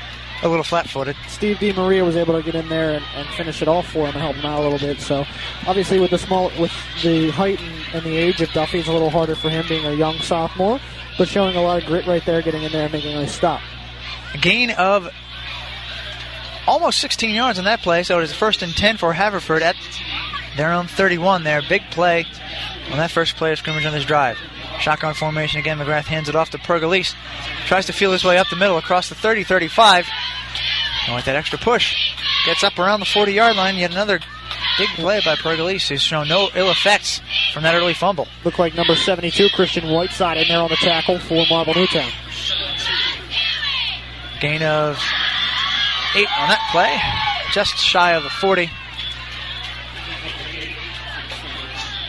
a 0.42 0.48
little 0.48 0.62
flat 0.64 0.88
footed. 0.88 1.16
Steve 1.28 1.58
D. 1.58 1.72
Maria 1.72 2.04
was 2.04 2.16
able 2.16 2.34
to 2.34 2.42
get 2.44 2.54
in 2.54 2.68
there 2.68 2.90
and, 2.94 3.04
and 3.16 3.28
finish 3.30 3.60
it 3.62 3.66
off 3.68 3.86
for 3.88 4.06
him 4.06 4.14
and 4.14 4.22
help 4.22 4.36
him 4.36 4.46
out 4.46 4.60
a 4.60 4.62
little 4.68 4.78
bit. 4.78 5.00
So 5.00 5.24
obviously 5.66 5.98
with 5.98 6.10
the 6.10 6.18
small 6.18 6.50
with 6.60 6.72
the 7.02 7.30
height 7.30 7.60
and, 7.60 7.74
and 7.94 8.02
the 8.04 8.16
age 8.16 8.40
of 8.40 8.50
Duffy, 8.52 8.78
it's 8.80 8.88
a 8.88 8.92
little 8.92 9.10
harder 9.10 9.34
for 9.34 9.48
him 9.50 9.64
being 9.68 9.84
a 9.84 9.92
young 9.94 10.18
sophomore, 10.18 10.80
but 11.18 11.28
showing 11.28 11.56
a 11.56 11.62
lot 11.62 11.80
of 11.80 11.86
grit 11.86 12.06
right 12.06 12.24
there, 12.24 12.42
getting 12.42 12.62
in 12.62 12.72
there 12.72 12.84
and 12.84 12.92
making 12.92 13.12
a 13.14 13.20
nice 13.20 13.34
stop. 13.34 13.60
A 14.32 14.38
gain 14.38 14.70
of 14.70 15.08
almost 16.66 16.98
16 17.00 17.34
yards 17.34 17.58
on 17.58 17.64
that 17.64 17.82
play, 17.82 18.02
so 18.02 18.18
it 18.18 18.24
is 18.24 18.32
first 18.32 18.62
and 18.62 18.74
10 18.74 18.96
for 18.96 19.12
Haverford 19.12 19.62
at 19.62 19.76
their 20.56 20.72
own 20.72 20.86
31 20.86 21.44
there. 21.44 21.62
Big 21.68 21.82
play 21.90 22.24
on 22.90 22.98
that 22.98 23.10
first 23.10 23.36
play 23.36 23.52
of 23.52 23.58
scrimmage 23.58 23.84
on 23.84 23.92
this 23.92 24.04
drive. 24.04 24.38
Shotgun 24.80 25.14
formation 25.14 25.60
again. 25.60 25.78
McGrath 25.78 26.04
hands 26.04 26.28
it 26.28 26.34
off 26.34 26.50
to 26.50 26.58
Pergolese. 26.58 27.14
Tries 27.66 27.86
to 27.86 27.92
feel 27.92 28.12
his 28.12 28.24
way 28.24 28.38
up 28.38 28.48
the 28.50 28.56
middle 28.56 28.76
across 28.76 29.08
the 29.08 29.14
30 29.14 29.44
35. 29.44 30.06
And 31.06 31.14
with 31.14 31.24
that 31.26 31.36
extra 31.36 31.58
push, 31.58 31.94
gets 32.44 32.64
up 32.64 32.78
around 32.78 33.00
the 33.00 33.06
40 33.06 33.32
yard 33.32 33.56
line. 33.56 33.76
Yet 33.76 33.92
another 33.92 34.20
big 34.78 34.88
play 34.90 35.20
by 35.24 35.36
Pergolese, 35.36 35.88
who's 35.88 36.02
shown 36.02 36.28
no 36.28 36.48
ill 36.54 36.70
effects 36.70 37.20
from 37.52 37.62
that 37.62 37.74
early 37.74 37.94
fumble. 37.94 38.28
Looked 38.44 38.58
like 38.58 38.74
number 38.74 38.94
72, 38.94 39.48
Christian 39.50 39.90
Whiteside, 39.90 40.36
in 40.36 40.48
there 40.48 40.60
on 40.60 40.68
the 40.68 40.76
tackle 40.76 41.18
for 41.18 41.44
Marple 41.48 41.74
Newtown. 41.74 42.10
Gain 44.40 44.62
of 44.62 44.98
eight 46.16 46.28
on 46.38 46.48
that 46.48 46.68
play, 46.70 47.00
just 47.52 47.76
shy 47.76 48.12
of 48.12 48.22
the 48.22 48.30
40. 48.30 48.70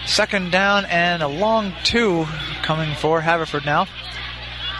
Second 0.05 0.51
down 0.51 0.86
and 0.86 1.22
a 1.22 1.27
long 1.27 1.74
two 1.84 2.25
coming 2.62 2.95
for 2.95 3.22
Haverford 3.22 3.65
now. 3.65 3.88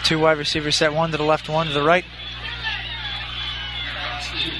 Two 0.04 0.20
wide 0.20 0.38
receivers 0.38 0.76
set, 0.76 0.94
one 0.94 1.12
to 1.12 1.18
the 1.18 1.24
left, 1.24 1.50
one 1.50 1.68
to 1.68 1.74
the 1.74 1.84
right. 1.84 2.06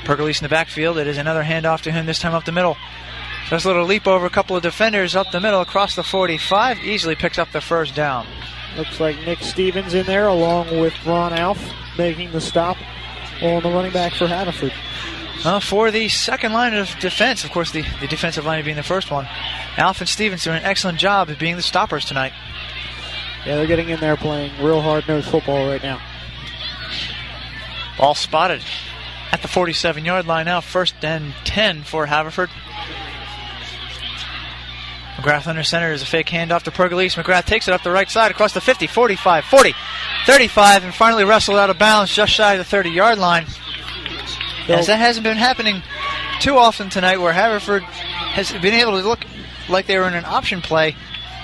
Pergolese 0.04 0.42
in 0.42 0.46
the 0.46 0.50
backfield. 0.50 0.98
It 0.98 1.08
is 1.08 1.18
another 1.18 1.44
handoff 1.44 1.82
to 1.82 1.92
him, 1.92 2.06
this 2.06 2.20
time 2.20 2.34
up 2.34 2.46
the 2.46 2.52
middle. 2.52 2.78
Just 3.50 3.66
a 3.66 3.68
little 3.68 3.86
leap 3.86 4.08
over 4.08 4.26
a 4.26 4.30
couple 4.30 4.56
of 4.56 4.64
defenders 4.64 5.16
up 5.16 5.32
the 5.32 5.40
middle 5.40 5.62
across 5.62 5.96
the 5.96 6.04
45. 6.04 6.80
Easily 6.80 7.16
picks 7.16 7.38
up 7.38 7.52
the 7.52 7.62
first 7.62 7.94
down. 7.94 8.26
Looks 8.76 9.00
like 9.00 9.18
Nick 9.26 9.40
Stevens 9.40 9.94
in 9.94 10.06
there 10.06 10.28
along 10.28 10.80
with 10.80 10.94
Ron 11.06 11.32
Alf 11.32 11.64
making 11.98 12.32
the 12.32 12.42
stop 12.42 12.78
on 13.42 13.62
the 13.64 13.70
running 13.70 13.92
back 13.92 14.14
for 14.14 14.28
Haverford. 14.28 14.74
Uh, 15.44 15.60
for 15.60 15.92
the 15.92 16.10
second 16.10 16.54
line 16.54 16.74
of 16.74 16.90
defense, 17.00 17.44
of 17.44 17.52
course, 17.52 17.72
the, 17.72 17.84
the 18.02 18.08
defensive 18.08 18.46
line 18.46 18.64
being 18.66 18.76
the 18.76 18.84
first 18.84 19.12
one. 19.12 19.28
Alf 19.78 20.00
and 20.00 20.10
Stevens 20.10 20.44
doing 20.44 20.58
an 20.58 20.64
excellent 20.64 20.98
job 20.98 21.30
of 21.30 21.38
being 21.38 21.56
the 21.56 21.62
stoppers 21.62 22.04
tonight. 22.04 22.34
Yeah, 23.46 23.58
they're 23.58 23.68
getting 23.68 23.90
in 23.90 24.00
there 24.00 24.18
playing 24.18 24.52
real 24.60 24.82
hard 24.82 25.08
nosed 25.08 25.30
football 25.30 25.68
right 25.68 25.84
now. 25.84 26.02
Ball 28.00 28.16
spotted 28.16 28.64
at 29.32 29.42
the 29.44 29.48
47 29.48 30.04
yard 30.04 30.26
line 30.26 30.46
now. 30.46 30.62
First 30.62 30.96
and 31.04 31.34
10 31.44 31.84
for 31.84 32.08
Haverford. 32.08 32.50
McGrath 35.16 35.48
under 35.48 35.64
center 35.64 35.92
is 35.94 36.02
a 36.02 36.06
fake 36.06 36.28
handoff 36.28 36.64
to 36.64 36.72
Pergolese. 36.72 37.22
McGrath 37.22 37.46
takes 37.46 37.68
it 37.68 37.74
up 37.74 37.84
the 37.84 37.92
right 37.92 38.10
side 38.10 38.32
across 38.32 38.54
the 38.54 38.62
50, 38.62 38.88
45, 38.88 39.46
40, 39.46 39.74
35, 40.26 40.84
and 40.84 40.94
finally 40.94 41.24
wrestled 41.24 41.58
out 41.58 41.70
of 41.70 41.80
bounds 41.80 42.14
just 42.14 42.34
shy 42.34 42.54
of 42.54 42.58
the 42.60 42.66
30 42.66 42.90
yard 42.90 43.18
line. 43.18 43.46
As 44.68 44.88
that 44.88 44.98
hasn't 44.98 45.24
been 45.24 45.38
happening 45.38 45.82
too 46.40 46.58
often 46.58 46.90
tonight, 46.90 47.18
where 47.18 47.32
Haverford 47.32 47.84
has 47.84 48.52
been 48.52 48.74
able 48.74 49.00
to 49.00 49.08
look 49.08 49.24
like 49.70 49.86
they 49.86 49.98
were 49.98 50.08
in 50.08 50.16
an 50.16 50.26
option 50.26 50.62
play. 50.62 50.96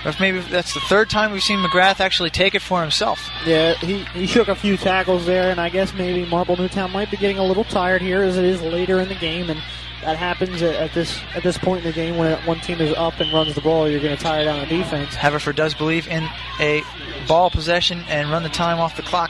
Or 0.03 0.09
if 0.09 0.19
maybe 0.19 0.39
that's 0.39 0.73
the 0.73 0.79
third 0.81 1.09
time 1.09 1.31
we've 1.31 1.43
seen 1.43 1.59
McGrath 1.59 1.99
actually 1.99 2.31
take 2.31 2.55
it 2.55 2.61
for 2.61 2.81
himself. 2.81 3.29
Yeah, 3.45 3.75
he, 3.75 4.03
he 4.05 4.25
shook 4.25 4.47
a 4.47 4.55
few 4.55 4.75
tackles 4.75 5.27
there, 5.27 5.51
and 5.51 5.61
I 5.61 5.69
guess 5.69 5.93
maybe 5.93 6.27
Marple 6.27 6.57
Newtown 6.57 6.91
might 6.91 7.11
be 7.11 7.17
getting 7.17 7.37
a 7.37 7.45
little 7.45 7.63
tired 7.63 8.01
here 8.01 8.23
as 8.23 8.35
it 8.35 8.43
is 8.43 8.61
later 8.61 8.99
in 8.99 9.09
the 9.09 9.15
game, 9.15 9.49
and 9.49 9.61
that 10.01 10.17
happens 10.17 10.61
at, 10.61 10.75
at 10.75 10.93
this 10.93 11.19
at 11.35 11.43
this 11.43 11.57
point 11.57 11.85
in 11.85 11.91
the 11.91 11.93
game 11.93 12.17
when 12.17 12.37
one 12.45 12.59
team 12.59 12.79
is 12.81 12.93
up 12.95 13.19
and 13.19 13.31
runs 13.31 13.55
the 13.55 13.61
ball, 13.61 13.89
you're 13.89 13.99
going 13.99 14.15
to 14.15 14.23
tire 14.23 14.45
down 14.45 14.59
the 14.59 14.65
defense. 14.65 15.13
Haverford 15.15 15.55
does 15.55 15.73
believe 15.73 16.07
in 16.07 16.27
a 16.59 16.81
ball 17.27 17.49
possession 17.49 18.03
and 18.09 18.29
run 18.29 18.43
the 18.43 18.49
time 18.49 18.79
off 18.79 18.95
the 18.95 19.03
clock 19.03 19.29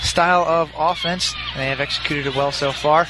style 0.00 0.42
of 0.42 0.70
offense. 0.76 1.34
and 1.52 1.60
They 1.60 1.68
have 1.68 1.80
executed 1.80 2.26
it 2.26 2.36
well 2.36 2.52
so 2.52 2.72
far. 2.72 3.06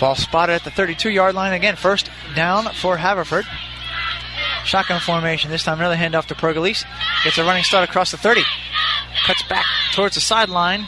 Ball 0.00 0.14
spotted 0.16 0.52
at 0.52 0.64
the 0.64 0.70
32 0.70 1.10
yard 1.10 1.34
line 1.34 1.52
again. 1.52 1.76
First 1.76 2.10
down 2.34 2.72
for 2.74 2.96
Haverford. 2.96 3.46
Shotgun 4.64 5.00
formation. 5.00 5.50
This 5.50 5.64
time 5.64 5.78
another 5.78 5.96
handoff 5.96 6.26
to 6.26 6.34
Pergolese. 6.34 6.84
Gets 7.22 7.38
a 7.38 7.44
running 7.44 7.64
start 7.64 7.88
across 7.88 8.10
the 8.10 8.16
30. 8.16 8.42
Cuts 9.26 9.42
back 9.44 9.64
towards 9.92 10.14
the 10.14 10.20
sideline. 10.20 10.86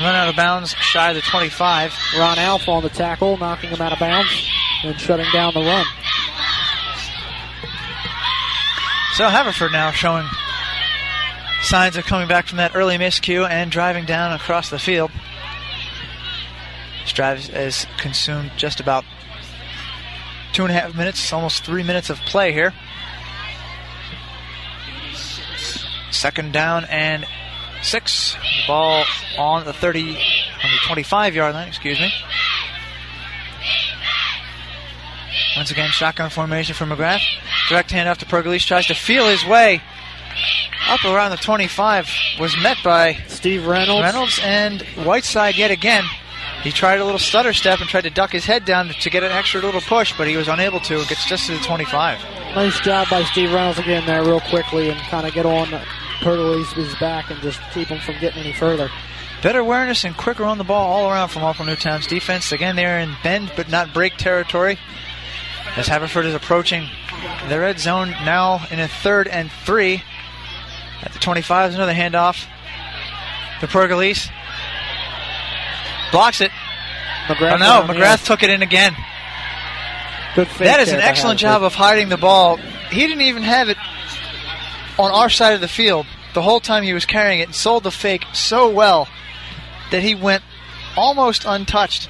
Run 0.00 0.14
out 0.14 0.28
of 0.28 0.34
bounds 0.34 0.72
shy 0.74 1.10
of 1.10 1.14
the 1.14 1.22
25. 1.22 1.94
Ron 2.18 2.38
Alf 2.38 2.68
on 2.68 2.82
the 2.82 2.88
tackle, 2.88 3.36
knocking 3.36 3.70
him 3.70 3.80
out 3.80 3.92
of 3.92 3.98
bounds 4.00 4.28
and 4.82 4.98
shutting 4.98 5.26
down 5.32 5.54
the 5.54 5.60
run. 5.60 5.86
So 9.14 9.28
Haverford 9.28 9.70
now 9.70 9.92
showing 9.92 10.26
signs 11.62 11.96
of 11.96 12.04
coming 12.04 12.26
back 12.26 12.48
from 12.48 12.58
that 12.58 12.74
early 12.74 12.98
miscue 12.98 13.48
and 13.48 13.70
driving 13.70 14.04
down 14.04 14.32
across 14.32 14.70
the 14.70 14.78
field. 14.80 15.12
This 17.02 17.12
drive 17.12 17.46
has 17.48 17.86
consumed 17.96 18.50
just 18.56 18.80
about 18.80 19.04
two 20.52 20.64
and 20.64 20.72
a 20.72 20.74
half 20.74 20.96
minutes, 20.96 21.32
almost 21.32 21.64
three 21.64 21.84
minutes 21.84 22.10
of 22.10 22.18
play 22.20 22.52
here. 22.52 22.74
Second 26.10 26.52
down 26.52 26.84
and 26.86 27.24
six. 27.84 28.34
The 28.34 28.66
ball 28.66 29.04
on 29.38 29.64
the 29.64 29.72
30, 29.72 30.00
on 30.10 30.70
the 30.70 30.78
25 30.86 31.34
yard 31.34 31.54
line, 31.54 31.68
excuse 31.68 32.00
me. 32.00 32.12
Once 35.56 35.70
again, 35.70 35.90
shotgun 35.90 36.30
formation 36.30 36.74
for 36.74 36.84
McGrath. 36.84 37.22
Direct 37.68 37.90
handoff 37.90 38.16
to 38.18 38.26
Pergolese. 38.26 38.66
Tries 38.66 38.86
to 38.86 38.94
feel 38.94 39.28
his 39.28 39.44
way 39.44 39.80
up 40.88 41.04
around 41.04 41.30
the 41.30 41.36
25. 41.36 42.08
Was 42.40 42.56
met 42.60 42.78
by 42.82 43.14
Steve 43.28 43.66
Reynolds. 43.66 44.02
Reynolds 44.02 44.40
and 44.42 44.82
Whiteside 45.04 45.56
yet 45.56 45.70
again. 45.70 46.04
He 46.62 46.72
tried 46.72 46.98
a 46.98 47.04
little 47.04 47.18
stutter 47.18 47.52
step 47.52 47.80
and 47.80 47.88
tried 47.88 48.04
to 48.04 48.10
duck 48.10 48.32
his 48.32 48.46
head 48.46 48.64
down 48.64 48.88
to 48.88 49.10
get 49.10 49.22
an 49.22 49.30
extra 49.30 49.60
little 49.60 49.82
push, 49.82 50.16
but 50.16 50.26
he 50.26 50.36
was 50.36 50.48
unable 50.48 50.80
to. 50.80 51.04
Gets 51.06 51.26
just 51.26 51.46
to 51.46 51.52
the 51.52 51.58
25. 51.58 52.18
Nice 52.54 52.80
job 52.80 53.08
by 53.10 53.22
Steve 53.24 53.52
Reynolds 53.52 53.78
again 53.78 54.06
there, 54.06 54.24
real 54.24 54.40
quickly, 54.40 54.90
and 54.90 54.98
kind 55.02 55.26
of 55.26 55.34
get 55.34 55.44
on 55.46 55.68
Pergolese's 56.20 56.94
back 56.96 57.30
and 57.30 57.40
just 57.40 57.60
keep 57.72 57.88
him 57.88 58.00
from 58.00 58.18
getting 58.20 58.40
any 58.40 58.52
further. 58.52 58.90
Better 59.42 59.58
awareness 59.58 60.04
and 60.04 60.16
quicker 60.16 60.44
on 60.44 60.58
the 60.58 60.64
ball 60.64 60.90
all 60.90 61.10
around 61.10 61.28
from 61.28 61.42
Marple 61.42 61.66
Newtown's 61.66 62.06
defense. 62.06 62.50
Again, 62.52 62.76
they're 62.76 62.98
in 63.00 63.14
bend 63.22 63.52
but 63.56 63.68
not 63.68 63.92
break 63.92 64.16
territory. 64.16 64.78
As 65.76 65.86
Haverford 65.88 66.24
is 66.24 66.34
approaching 66.34 66.88
the 67.48 67.58
red 67.58 67.78
zone 67.78 68.10
now 68.24 68.64
in 68.70 68.78
a 68.80 68.88
third 68.88 69.28
and 69.28 69.50
three. 69.64 70.02
At 71.02 71.12
the 71.12 71.18
25 71.18 71.70
is 71.70 71.74
another 71.74 71.92
handoff 71.92 72.46
to 73.60 73.66
Pergolese. 73.66 74.30
Blocks 76.12 76.40
it. 76.40 76.50
McGrath 77.26 77.54
Oh 77.54 77.56
no, 77.86 77.92
McGrath 77.92 78.24
took 78.24 78.42
it 78.42 78.50
in 78.50 78.62
again. 78.62 78.94
Good 80.34 80.48
That 80.58 80.80
is 80.80 80.92
an 80.92 81.00
excellent 81.00 81.38
job 81.38 81.62
of 81.62 81.74
hiding 81.74 82.08
the 82.08 82.16
ball. 82.16 82.56
He 82.90 83.00
didn't 83.00 83.22
even 83.22 83.42
have 83.42 83.68
it 83.68 83.76
on 84.98 85.10
our 85.10 85.28
side 85.28 85.54
of 85.54 85.60
the 85.60 85.68
field 85.68 86.06
the 86.34 86.42
whole 86.42 86.60
time 86.60 86.82
he 86.82 86.92
was 86.92 87.06
carrying 87.06 87.40
it 87.40 87.44
and 87.44 87.54
sold 87.54 87.84
the 87.84 87.90
fake 87.90 88.24
so 88.32 88.68
well 88.68 89.08
that 89.90 90.02
he 90.02 90.14
went 90.14 90.42
almost 90.96 91.44
untouched 91.46 92.08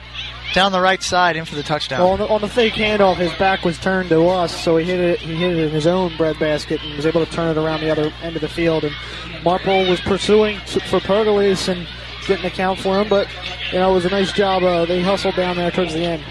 down 0.55 0.73
the 0.73 0.81
right 0.81 1.03
side 1.03 1.37
in 1.37 1.45
for 1.45 1.55
the 1.55 1.63
touchdown. 1.63 2.01
Well, 2.01 2.13
on, 2.13 2.19
the, 2.19 2.29
on 2.29 2.41
the 2.41 2.49
fake 2.49 2.75
handoff, 2.75 3.17
his 3.17 3.33
back 3.35 3.65
was 3.65 3.79
turned 3.79 4.09
to 4.11 4.27
us, 4.29 4.55
so 4.63 4.77
he 4.77 4.85
hit 4.85 5.01
it. 5.01 5.19
He 5.19 5.35
hit 5.35 5.53
it 5.53 5.59
in 5.59 5.71
his 5.71 5.87
own 5.87 6.17
breadbasket 6.17 6.83
and 6.83 6.97
was 6.97 7.07
able 7.07 7.25
to 7.25 7.31
turn 7.31 7.57
it 7.57 7.61
around 7.61 7.81
the 7.81 7.91
other 7.91 8.13
end 8.23 8.37
of 8.37 8.43
the 8.43 8.49
field. 8.49 8.85
And 8.85 8.95
Marple 9.43 9.89
was 9.89 10.01
pursuing 10.01 10.61
t- 10.67 10.81
for 10.81 11.01
Pergoles 11.01 11.69
and 11.69 11.87
didn't 12.27 12.45
account 12.45 12.79
for 12.79 13.01
him, 13.01 13.09
but 13.09 13.29
you 13.73 13.79
know 13.79 13.91
it 13.91 13.95
was 13.95 14.05
a 14.05 14.11
nice 14.11 14.33
job. 14.33 14.63
Uh, 14.63 14.85
they 14.87 15.03
hustled 15.03 15.35
down 15.35 15.57
there 15.57 15.71
towards 15.71 15.93
the 15.93 16.05
end. 16.05 16.25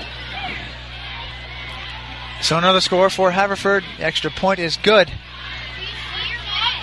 So 2.42 2.58
another 2.58 2.82
score 2.82 3.10
for 3.10 3.32
Haverford. 3.32 3.84
Extra 4.00 4.32
point 4.32 4.60
is 4.60 4.78
good. 4.78 5.12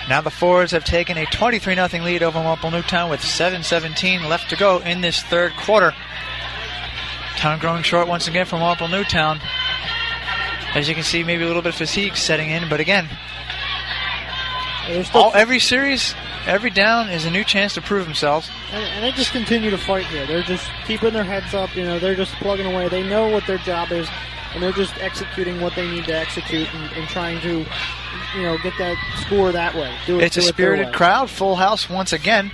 Now 0.09 0.21
the 0.21 0.31
Fords 0.31 0.71
have 0.71 0.83
taken 0.83 1.17
a 1.17 1.25
23 1.25 1.75
0 1.75 2.03
lead 2.03 2.23
over 2.23 2.41
Marple 2.41 2.71
Newtown 2.71 3.09
with 3.09 3.21
7.17 3.21 4.27
left 4.27 4.49
to 4.49 4.55
go 4.55 4.79
in 4.79 5.01
this 5.01 5.21
third 5.21 5.53
quarter. 5.53 5.93
Time 7.37 7.59
growing 7.59 7.83
short 7.83 8.07
once 8.07 8.27
again 8.27 8.45
for 8.45 8.57
Marple 8.57 8.87
Newtown. 8.87 9.39
As 10.73 10.87
you 10.87 10.95
can 10.95 11.03
see, 11.03 11.23
maybe 11.23 11.43
a 11.43 11.47
little 11.47 11.61
bit 11.61 11.73
of 11.73 11.75
fatigue 11.75 12.15
setting 12.15 12.49
in, 12.49 12.69
but 12.69 12.79
again, 12.79 13.09
all 15.13 15.31
every 15.33 15.59
series 15.59 16.15
every 16.45 16.69
down 16.69 17.09
is 17.09 17.25
a 17.25 17.31
new 17.31 17.43
chance 17.43 17.73
to 17.75 17.81
prove 17.81 18.05
themselves. 18.05 18.49
And, 18.71 18.83
and 18.83 19.03
they 19.03 19.11
just 19.11 19.31
continue 19.31 19.69
to 19.69 19.77
fight 19.77 20.05
here. 20.07 20.25
They're 20.25 20.43
just 20.43 20.67
keeping 20.85 21.13
their 21.13 21.23
heads 21.23 21.53
up. 21.53 21.75
You 21.75 21.83
know, 21.83 21.99
they're 21.99 22.15
just 22.15 22.33
plugging 22.35 22.65
away. 22.65 22.87
They 22.89 23.07
know 23.07 23.27
what 23.29 23.45
their 23.47 23.59
job 23.59 23.91
is, 23.91 24.07
and 24.53 24.63
they're 24.63 24.71
just 24.71 24.97
executing 24.97 25.61
what 25.61 25.75
they 25.75 25.89
need 25.89 26.05
to 26.05 26.15
execute 26.17 26.73
and, 26.73 26.91
and 26.93 27.07
trying 27.09 27.39
to, 27.41 27.65
you 28.35 28.43
know, 28.43 28.57
get 28.59 28.73
that 28.77 28.97
score 29.25 29.51
that 29.51 29.75
way. 29.75 29.93
Do 30.05 30.19
it, 30.19 30.23
It's 30.23 30.37
a 30.37 30.41
do 30.41 30.43
it 30.43 30.45
their 30.47 30.53
spirited 30.53 30.85
way. 30.87 30.91
crowd, 30.93 31.29
full 31.29 31.55
house 31.55 31.89
once 31.89 32.13
again. 32.13 32.51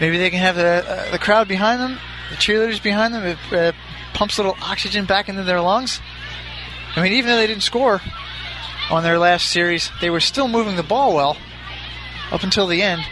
Maybe 0.00 0.18
they 0.18 0.30
can 0.30 0.38
have 0.40 0.56
the 0.56 0.84
uh, 0.88 1.10
the 1.10 1.18
crowd 1.18 1.46
behind 1.48 1.80
them, 1.80 1.98
the 2.30 2.36
cheerleaders 2.36 2.82
behind 2.82 3.12
them. 3.14 3.24
It 3.24 3.38
uh, 3.52 3.72
pumps 4.14 4.38
a 4.38 4.42
little 4.42 4.56
oxygen 4.62 5.04
back 5.04 5.28
into 5.28 5.42
their 5.42 5.60
lungs. 5.60 6.00
I 6.96 7.02
mean, 7.02 7.12
even 7.12 7.30
though 7.30 7.36
they 7.36 7.46
didn't 7.46 7.62
score 7.62 8.00
on 8.90 9.02
their 9.02 9.18
last 9.18 9.50
series, 9.50 9.90
they 10.00 10.10
were 10.10 10.20
still 10.20 10.48
moving 10.48 10.76
the 10.76 10.82
ball 10.82 11.14
well 11.14 11.36
up 12.32 12.42
until 12.42 12.66
the 12.66 12.82
end. 12.82 13.02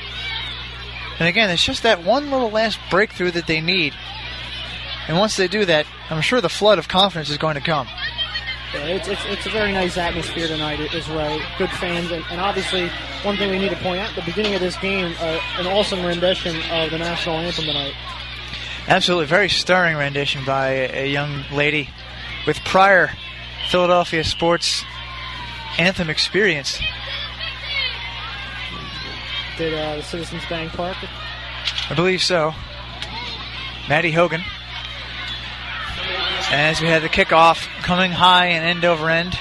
And 1.19 1.29
again, 1.29 1.51
it's 1.51 1.65
just 1.65 1.83
that 1.83 2.03
one 2.05 2.31
little 2.31 2.51
last 2.51 2.79
breakthrough 2.91 3.31
that 3.33 3.47
they 3.47 3.61
need. 3.61 3.93
And 5.09 5.19
once 5.19 5.37
they 5.37 5.49
do 5.49 5.65
that, 5.65 5.87
I'm 6.11 6.21
sure 6.23 6.41
the 6.41 6.49
flood 6.49 6.79
of 6.79 6.89
confidence 6.89 7.29
is 7.31 7.39
going 7.39 7.55
to 7.55 7.61
come. 7.61 7.87
Yeah, 8.75 8.85
it's, 8.85 9.09
it's, 9.09 9.25
it's 9.25 9.47
a 9.47 9.51
very 9.51 9.73
nice 9.73 9.97
atmosphere 9.97 10.47
tonight 10.47 10.95
as 10.95 11.09
well. 11.09 11.41
Good 11.57 11.71
fans, 11.71 12.11
and, 12.11 12.23
and 12.31 12.39
obviously, 12.41 12.91
one 13.23 13.37
thing 13.37 13.51
we 13.51 13.59
need 13.59 13.71
to 13.71 13.77
point 13.77 14.01
out: 14.01 14.11
at 14.11 14.17
the 14.17 14.23
beginning 14.23 14.55
of 14.55 14.61
this 14.61 14.77
game, 14.77 15.15
uh, 15.21 15.41
an 15.57 15.67
awesome 15.67 16.05
rendition 16.05 16.55
of 16.71 16.91
the 16.91 16.99
national 16.99 17.37
anthem 17.37 17.65
tonight. 17.65 17.95
Absolutely, 18.87 19.27
very 19.27 19.49
stirring 19.49 19.97
rendition 19.97 20.45
by 20.45 20.69
a, 20.69 21.05
a 21.05 21.07
young 21.11 21.45
lady 21.53 21.89
with 22.47 22.59
prior 22.65 23.11
Philadelphia 23.71 24.23
sports 24.23 24.85
anthem 25.79 26.11
experience. 26.11 26.79
Did 29.57 29.75
uh, 29.75 29.97
the 29.97 30.03
Citizens 30.03 30.45
Bank 30.47 30.73
Park? 30.73 30.97
I 31.91 31.95
believe 31.95 32.23
so. 32.23 32.55
Maddie 33.89 34.13
Hogan. 34.13 34.43
As 36.51 36.81
we 36.81 36.89
had 36.89 37.03
the 37.03 37.09
kickoff 37.09 37.67
coming 37.83 38.11
high 38.11 38.47
and 38.47 38.65
end 38.65 38.85
over 38.85 39.11
end. 39.11 39.39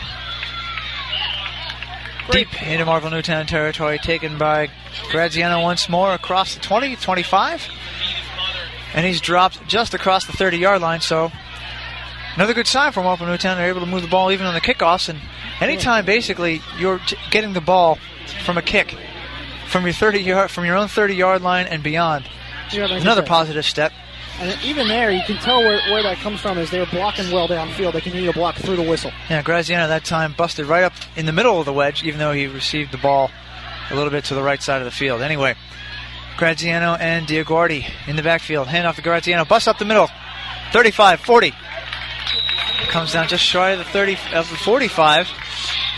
Deep 2.31 2.61
into 2.61 2.85
Marple 2.85 3.09
Newtown 3.09 3.45
territory, 3.45 3.97
taken 3.97 4.37
by 4.37 4.69
Graziano 5.09 5.61
once 5.61 5.87
more 5.87 6.13
across 6.13 6.53
the 6.55 6.59
20, 6.59 6.97
25. 6.97 7.65
And 8.93 9.05
he's 9.05 9.21
dropped 9.21 9.65
just 9.67 9.93
across 9.93 10.25
the 10.25 10.33
30 10.33 10.57
yard 10.57 10.81
line, 10.81 10.99
so 10.99 11.31
another 12.35 12.53
good 12.53 12.67
sign 12.67 12.91
for 12.91 13.01
Marple 13.01 13.25
Newtown. 13.25 13.57
They're 13.57 13.69
able 13.69 13.79
to 13.79 13.85
move 13.85 14.01
the 14.01 14.09
ball 14.09 14.29
even 14.31 14.45
on 14.45 14.53
the 14.53 14.61
kickoffs. 14.61 15.07
And 15.07 15.19
anytime, 15.61 16.05
basically, 16.05 16.61
you're 16.77 16.99
t- 16.99 17.15
getting 17.31 17.53
the 17.53 17.61
ball 17.61 17.97
from 18.43 18.57
a 18.57 18.61
kick 18.61 18.93
from 19.69 19.85
your 19.85 19.93
30 19.93 20.19
yard, 20.19 20.51
from 20.51 20.65
your 20.65 20.75
own 20.75 20.89
30 20.89 21.15
yard 21.15 21.41
line 21.41 21.67
and 21.67 21.81
beyond, 21.81 22.27
Yeah, 22.73 22.83
like 22.83 22.91
I 22.91 22.97
another 22.97 23.23
positive 23.23 23.65
step. 23.65 23.93
And 24.39 24.63
even 24.63 24.87
there, 24.87 25.09
you 25.11 25.23
can 25.25 25.37
tell 25.37 25.59
where, 25.59 25.79
where 25.91 26.03
that 26.03 26.17
comes 26.17 26.39
from. 26.39 26.57
Is 26.57 26.69
they're 26.69 26.85
blocking 26.85 27.31
well 27.31 27.47
downfield. 27.47 27.93
They 27.93 28.01
continue 28.01 28.31
to 28.31 28.37
block 28.37 28.55
through 28.55 28.75
the 28.75 28.83
whistle. 28.83 29.11
Yeah, 29.29 29.41
Graziano 29.41 29.87
that 29.87 30.05
time 30.05 30.33
busted 30.33 30.67
right 30.67 30.83
up 30.83 30.93
in 31.15 31.25
the 31.25 31.31
middle 31.31 31.59
of 31.59 31.65
the 31.65 31.73
wedge, 31.73 32.03
even 32.03 32.19
though 32.19 32.33
he 32.33 32.47
received 32.47 32.91
the 32.91 32.97
ball 32.97 33.31
a 33.89 33.95
little 33.95 34.11
bit 34.11 34.25
to 34.25 34.35
the 34.35 34.43
right 34.43 34.61
side 34.61 34.81
of 34.81 34.85
the 34.85 34.91
field. 34.91 35.21
Anyway, 35.21 35.55
Graziano 36.37 36.93
and 36.93 37.25
Diaguardi 37.25 37.89
in 38.05 38.15
the 38.15 38.21
backfield. 38.21 38.67
Hand 38.67 38.85
off 38.85 38.95
to 38.97 39.01
Graziano. 39.01 39.43
Bust 39.43 39.67
up 39.67 39.79
the 39.79 39.85
middle. 39.85 40.07
35 40.71 41.19
40. 41.21 41.53
Comes 42.89 43.13
down 43.13 43.27
just 43.27 43.43
shy 43.43 43.71
of 43.71 43.79
the 43.79 43.85
30 43.85 44.17
of 44.33 44.49
the 44.49 44.55
45. 44.57 45.27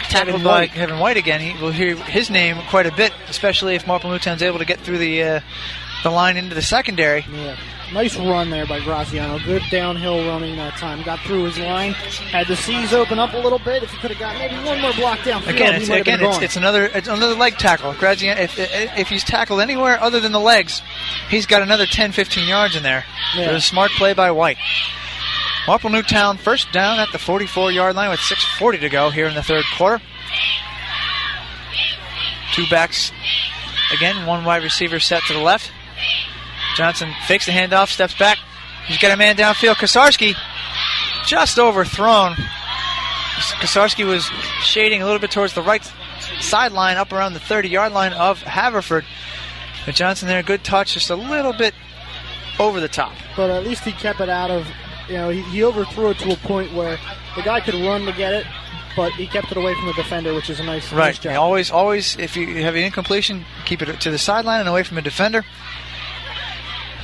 Tackled 0.10 0.28
Kevin 0.28 0.44
by 0.44 0.68
Kevin 0.68 1.00
White 1.00 1.18
again. 1.18 1.40
He 1.42 1.62
will 1.62 1.72
hear 1.72 1.96
his 1.96 2.30
name 2.30 2.58
quite 2.70 2.88
a 2.88 2.92
bit, 2.92 3.12
especially 3.28 3.76
if 3.76 3.86
Marple 3.86 4.10
Newtown's 4.10 4.42
able 4.42 4.58
to 4.60 4.66
get 4.66 4.80
through 4.80 4.98
the 4.98 5.22
uh, 5.22 5.42
the 6.04 6.10
line 6.10 6.38
into 6.38 6.56
the 6.56 6.62
secondary. 6.62 7.26
Yeah. 7.32 7.56
Nice 7.94 8.18
run 8.18 8.52
there 8.52 8.68
by 8.68 8.80
Graziano. 8.82 9.40
Good 9.40 9.64
downhill 9.72 10.26
running 10.28 10.56
that 10.58 10.78
time. 10.78 11.02
Got 11.02 11.20
through 11.22 11.46
his 11.46 11.58
line. 11.58 11.94
Had 11.94 12.48
the 12.48 12.56
C's 12.56 12.94
open 12.94 13.18
up 13.18 13.34
a 13.34 13.38
little 13.38 13.58
bit. 13.58 13.82
If 13.82 13.92
he 13.92 13.98
could 13.98 14.12
have 14.12 14.20
got 14.20 14.38
maybe 14.38 14.56
one 14.64 14.80
more 14.80 14.94
block 14.94 15.20
downfield, 15.20 15.48
Again, 15.48 15.82
it's 15.82 15.90
again 15.90 16.24
it's, 16.24 16.42
it's 16.42 16.56
another 16.56 16.86
it's 16.86 17.08
another 17.08 17.36
leg 17.36 17.58
tackle. 17.58 17.94
Graziano, 17.94 18.40
if 18.40 18.54
if 18.58 19.10
he's 19.10 19.24
tackled 19.24 19.60
anywhere 19.60 20.00
other 20.00 20.20
than 20.20 20.32
the 20.32 20.40
legs, 20.40 20.82
he's 21.30 21.48
got 21.48 21.62
another 21.64 21.88
10, 21.88 22.12
15 22.12 22.48
yards 22.48 22.76
in 22.76 22.84
there. 22.84 23.06
Yeah. 23.36 23.52
A 23.52 23.62
smart 23.62 23.92
play 23.92 24.14
by 24.14 24.30
White. 24.32 24.58
Marple 25.66 25.90
Newtown 25.90 26.38
first 26.38 26.72
down 26.72 27.00
at 27.00 27.12
the 27.12 27.20
44 27.20 27.72
yard 27.72 27.96
line 27.96 28.10
with 28.10 28.20
6:40 28.20 28.80
to 28.82 28.90
go 28.90 29.10
here 29.10 29.28
in 29.28 29.34
the 29.34 29.44
third 29.44 29.66
quarter. 29.78 30.02
Two 32.54 32.66
backs 32.70 33.12
again, 33.94 34.26
one 34.26 34.46
wide 34.46 34.64
receiver 34.64 35.00
set 35.00 35.24
to 35.24 35.34
the 35.34 35.40
left. 35.40 35.72
Johnson 36.80 37.14
fakes 37.28 37.46
the 37.46 37.52
handoff, 37.52 37.90
steps 37.90 38.18
back. 38.18 38.38
He's 38.88 38.98
got 38.98 39.12
a 39.12 39.18
man 39.18 39.36
downfield. 39.36 39.76
Kosarski 39.76 40.34
just 41.28 41.60
overthrown. 41.60 42.36
Kosarski 43.60 44.06
was 44.08 44.24
shading 44.64 45.02
a 45.02 45.06
little 45.06 45.20
bit 45.20 45.30
towards 45.30 45.54
the 45.54 45.62
right 45.62 45.84
sideline, 46.40 46.96
up 46.96 47.12
around 47.12 47.34
the 47.34 47.40
30 47.42 47.68
yard 47.68 47.92
line 47.92 48.14
of 48.14 48.42
Haverford. 48.44 49.04
But 49.86 49.96
Johnson 49.96 50.30
there, 50.30 50.42
good 50.42 50.64
touch, 50.64 50.94
just 50.94 51.10
a 51.10 51.16
little 51.18 51.52
bit 51.52 51.74
over 52.60 52.80
the 52.80 52.88
top. 52.88 53.12
but 53.36 53.50
at 53.50 53.66
least 53.66 53.84
he 53.84 53.92
kept 53.92 54.22
it 54.22 54.30
out 54.30 54.50
of. 54.50 54.66
You 55.10 55.16
know, 55.16 55.30
he, 55.30 55.42
he 55.52 55.64
overthrew 55.64 56.12
it 56.12 56.20
to 56.20 56.32
a 56.32 56.38
point 56.38 56.72
where 56.74 56.98
the 57.36 57.42
guy 57.42 57.60
could 57.60 57.74
run 57.76 58.06
to 58.06 58.14
get 58.14 58.32
it, 58.32 58.46
but 58.96 59.12
he 59.14 59.28
kept 59.28 59.52
it 59.52 59.58
away 59.58 59.74
from 59.74 59.88
the 59.88 59.94
defender, 59.94 60.34
which 60.34 60.50
is 60.50 60.60
a 60.62 60.64
nice, 60.64 60.84
nice 60.92 60.94
Right. 60.94 61.20
job. 61.20 61.36
Always, 61.36 61.72
always, 61.72 62.16
if 62.18 62.38
you 62.38 62.64
have 62.64 62.76
an 62.76 62.84
incompletion, 62.84 63.44
keep 63.66 63.82
it 63.82 64.00
to 64.00 64.12
the 64.12 64.18
sideline 64.20 64.62
and 64.62 64.70
away 64.70 64.84
from 64.84 64.98
a 64.98 65.02
defender. 65.02 65.44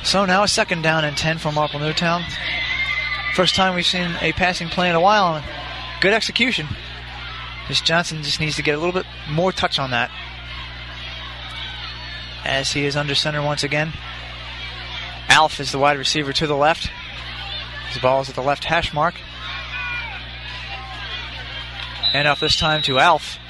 So 0.06 0.24
now 0.24 0.44
a 0.44 0.48
second 0.48 0.82
down 0.82 1.04
and 1.04 1.16
10 1.16 1.38
for 1.38 1.50
Marple 1.50 1.80
Newtown. 1.80 2.22
First 3.34 3.56
time 3.56 3.74
we've 3.74 3.84
seen 3.84 4.14
a 4.20 4.30
passing 4.34 4.68
play 4.68 4.88
in 4.88 4.94
a 4.94 5.00
while. 5.00 5.42
Good 6.00 6.12
execution. 6.12 6.68
This 7.66 7.80
Johnson 7.80 8.22
just 8.22 8.38
needs 8.38 8.54
to 8.54 8.62
get 8.62 8.76
a 8.76 8.78
little 8.78 8.92
bit 8.92 9.04
more 9.28 9.50
touch 9.50 9.80
on 9.80 9.90
that. 9.90 10.12
As 12.44 12.70
he 12.70 12.84
is 12.84 12.94
under 12.94 13.16
center 13.16 13.42
once 13.42 13.64
again. 13.64 13.94
Alf 15.28 15.58
is 15.58 15.72
the 15.72 15.78
wide 15.80 15.98
receiver 15.98 16.32
to 16.34 16.46
the 16.46 16.56
left. 16.56 16.88
His 17.90 18.00
ball 18.00 18.20
is 18.20 18.28
at 18.28 18.36
the 18.36 18.42
left 18.42 18.62
hash 18.62 18.94
mark. 18.94 19.16
And 22.14 22.28
off 22.28 22.38
this 22.38 22.54
time 22.54 22.80
to 22.82 23.00
Alf 23.00 23.40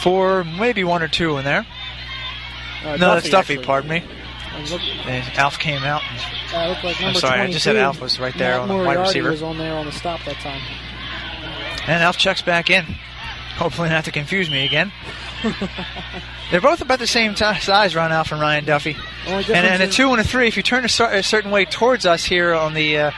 for 0.00 0.42
maybe 0.42 0.82
one 0.82 1.04
or 1.04 1.08
two 1.08 1.36
in 1.36 1.44
there. 1.44 1.64
Uh, 2.84 2.96
no, 2.96 3.14
that's 3.14 3.28
Duffy, 3.28 3.54
actually. 3.54 3.66
pardon 3.66 3.90
me. 3.90 4.04
Uh, 4.54 4.60
look- 4.70 4.80
And 5.06 5.38
Alf 5.38 5.58
came 5.58 5.82
out. 5.82 6.02
uh, 6.54 6.68
looked 6.68 6.84
like 6.84 7.00
number 7.00 7.18
sorry, 7.20 7.40
I 7.40 7.46
just 7.50 7.64
said 7.64 7.76
Alf 7.76 8.00
was 8.00 8.18
right 8.20 8.36
there 8.36 8.52
Matt 8.58 8.60
on 8.60 8.68
the 8.68 8.84
wide 8.84 8.98
receiver. 8.98 9.30
was 9.30 9.42
on 9.42 9.58
there 9.58 9.74
on 9.74 9.86
the 9.86 9.92
stop 9.92 10.20
that 10.24 10.36
time. 10.36 10.60
And 11.86 12.02
Alf 12.02 12.16
checks 12.18 12.42
back 12.42 12.70
in. 12.70 12.84
Hopefully 13.56 13.88
not 13.88 14.04
to 14.06 14.10
confuse 14.12 14.50
me 14.50 14.64
again. 14.64 14.92
They're 16.50 16.60
both 16.60 16.80
about 16.80 16.98
the 16.98 17.06
same 17.06 17.34
ti 17.34 17.54
size, 17.60 17.94
Ron 17.96 18.12
Alf 18.12 18.30
and 18.32 18.40
Ryan 18.40 18.64
Duffy. 18.64 18.96
And, 19.26 19.48
and 19.48 19.82
a 19.82 19.88
two 19.88 20.10
and 20.10 20.20
a 20.20 20.24
three, 20.24 20.48
if 20.48 20.56
you 20.56 20.62
turn 20.62 20.84
a, 20.84 20.88
cer- 20.88 21.10
a 21.12 21.22
certain 21.22 21.50
way 21.50 21.64
towards 21.64 22.06
us 22.06 22.24
here 22.24 22.54
on 22.54 22.74
the 22.74 22.98
uh, 22.98 23.10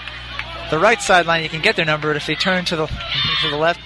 the 0.71 0.79
right 0.79 1.01
sideline, 1.01 1.43
you 1.43 1.49
can 1.49 1.61
get 1.63 1.77
their 1.77 1.85
number. 1.85 2.09
But 2.11 2.17
if 2.17 2.27
they 2.27 2.35
turn 2.37 2.65
to 2.67 2.77
the 2.77 2.87
to 2.87 3.51
the 3.51 3.57
left, 3.57 3.81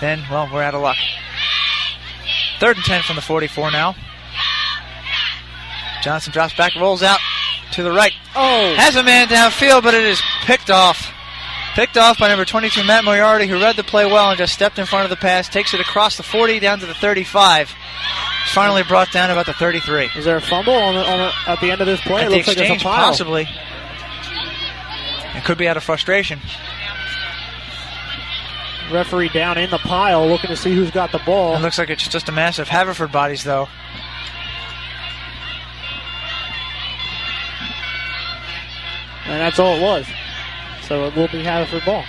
then 0.00 0.22
well, 0.30 0.48
we're 0.52 0.62
out 0.62 0.74
of 0.74 0.82
luck. 0.82 0.96
Third 2.60 2.76
and 2.76 2.84
ten 2.84 3.02
from 3.02 3.16
the 3.16 3.22
44 3.22 3.70
now. 3.70 3.94
Johnson 6.02 6.32
drops 6.32 6.54
back, 6.54 6.74
rolls 6.76 7.02
out 7.02 7.18
to 7.72 7.82
the 7.82 7.90
right. 7.92 8.12
Oh, 8.34 8.74
Has 8.76 8.96
a 8.96 9.02
man 9.02 9.28
downfield, 9.28 9.82
but 9.82 9.94
it 9.94 10.04
is 10.04 10.20
picked 10.44 10.70
off. 10.70 11.12
Picked 11.74 11.96
off 11.96 12.18
by 12.18 12.28
number 12.28 12.44
22, 12.44 12.82
Matt 12.84 13.04
Moriarty, 13.04 13.46
who 13.46 13.60
read 13.60 13.76
the 13.76 13.84
play 13.84 14.04
well 14.04 14.30
and 14.30 14.38
just 14.38 14.52
stepped 14.52 14.78
in 14.78 14.86
front 14.86 15.04
of 15.04 15.10
the 15.10 15.16
pass, 15.16 15.48
takes 15.48 15.74
it 15.74 15.80
across 15.80 16.16
the 16.16 16.22
40 16.22 16.58
down 16.60 16.80
to 16.80 16.86
the 16.86 16.94
35. 16.94 17.72
Finally 18.48 18.82
brought 18.84 19.12
down 19.12 19.30
about 19.30 19.46
the 19.46 19.52
33. 19.52 20.10
is 20.16 20.24
there 20.24 20.36
a 20.36 20.40
fumble 20.40 20.72
on 20.72 20.94
the, 20.94 21.00
on 21.04 21.18
the, 21.18 21.32
at 21.50 21.60
the 21.60 21.70
end 21.70 21.80
of 21.80 21.86
this 21.86 22.00
play? 22.00 22.22
At 22.22 22.32
it 22.32 22.34
looks 22.34 22.48
like 22.48 22.56
there's 22.56 22.80
a 22.80 22.82
pile. 22.82 23.04
possibly. 23.08 23.46
It 25.36 25.44
could 25.44 25.58
be 25.58 25.68
out 25.68 25.76
of 25.76 25.84
frustration. 25.84 26.40
Referee 28.90 29.28
down 29.28 29.58
in 29.58 29.68
the 29.70 29.78
pile, 29.78 30.26
looking 30.26 30.48
to 30.48 30.56
see 30.56 30.74
who's 30.74 30.90
got 30.90 31.12
the 31.12 31.18
ball. 31.20 31.56
It 31.56 31.60
looks 31.60 31.76
like 31.78 31.90
it's 31.90 32.08
just 32.08 32.28
a 32.30 32.32
massive 32.32 32.68
Haverford 32.68 33.12
bodies, 33.12 33.44
though. 33.44 33.68
And 39.28 39.40
that's 39.40 39.58
all 39.58 39.76
it 39.76 39.82
was. 39.82 40.06
So 40.82 41.04
it 41.06 41.14
will 41.14 41.28
be 41.28 41.44
Haverford 41.44 41.84
ball. 41.84 42.04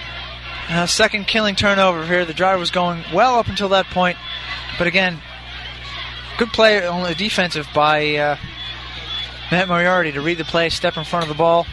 Uh, 0.70 0.86
second 0.86 1.28
killing 1.28 1.56
turnover 1.56 2.06
here. 2.06 2.26
The 2.26 2.34
drive 2.34 2.60
was 2.60 2.72
going 2.72 3.04
well 3.14 3.40
up 3.40 3.48
until 3.48 3.70
that 3.70 3.88
point, 3.88 4.18
but 4.78 4.88
again, 4.88 5.20
good 6.38 6.50
play 6.50 6.86
on 6.86 7.04
the 7.04 7.16
defensive 7.16 7.68
by 7.74 8.16
uh, 8.16 8.38
Matt 9.52 9.68
Moriarty 9.68 10.12
to 10.12 10.22
read 10.22 10.38
the 10.38 10.46
play, 10.46 10.70
step 10.70 10.96
in 10.96 11.04
front 11.04 11.24
of 11.24 11.30
the 11.30 11.36
ball, 11.36 11.66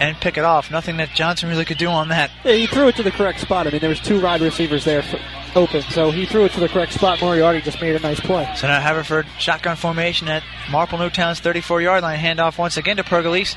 and 0.00 0.16
pick 0.18 0.38
it 0.38 0.44
off. 0.44 0.70
Nothing 0.70 0.96
that 0.98 1.10
Johnson 1.10 1.48
really 1.48 1.64
could 1.64 1.78
do 1.78 1.88
on 1.88 2.08
that. 2.08 2.30
Yeah, 2.44 2.52
he 2.52 2.66
threw 2.66 2.88
it 2.88 2.96
to 2.96 3.02
the 3.02 3.10
correct 3.10 3.40
spot. 3.40 3.66
I 3.66 3.70
mean, 3.70 3.80
there 3.80 3.90
was 3.90 4.00
two 4.00 4.22
wide 4.22 4.40
receivers 4.40 4.84
there, 4.84 5.02
for, 5.02 5.18
open. 5.58 5.82
So 5.82 6.10
he 6.10 6.24
threw 6.24 6.44
it 6.44 6.52
to 6.52 6.60
the 6.60 6.68
correct 6.68 6.92
spot. 6.92 7.20
Moriarty 7.20 7.60
just 7.60 7.80
made 7.80 7.94
a 7.94 8.00
nice 8.00 8.20
play. 8.20 8.50
So 8.56 8.66
now 8.66 8.80
Haverford 8.80 9.26
shotgun 9.38 9.76
formation 9.76 10.28
at 10.28 10.42
Marple 10.70 10.98
Newtown's 10.98 11.40
34 11.40 11.82
yard 11.82 12.02
line. 12.02 12.18
Handoff 12.18 12.56
once 12.58 12.76
again 12.76 12.96
to 12.96 13.02
Pergolese. 13.02 13.56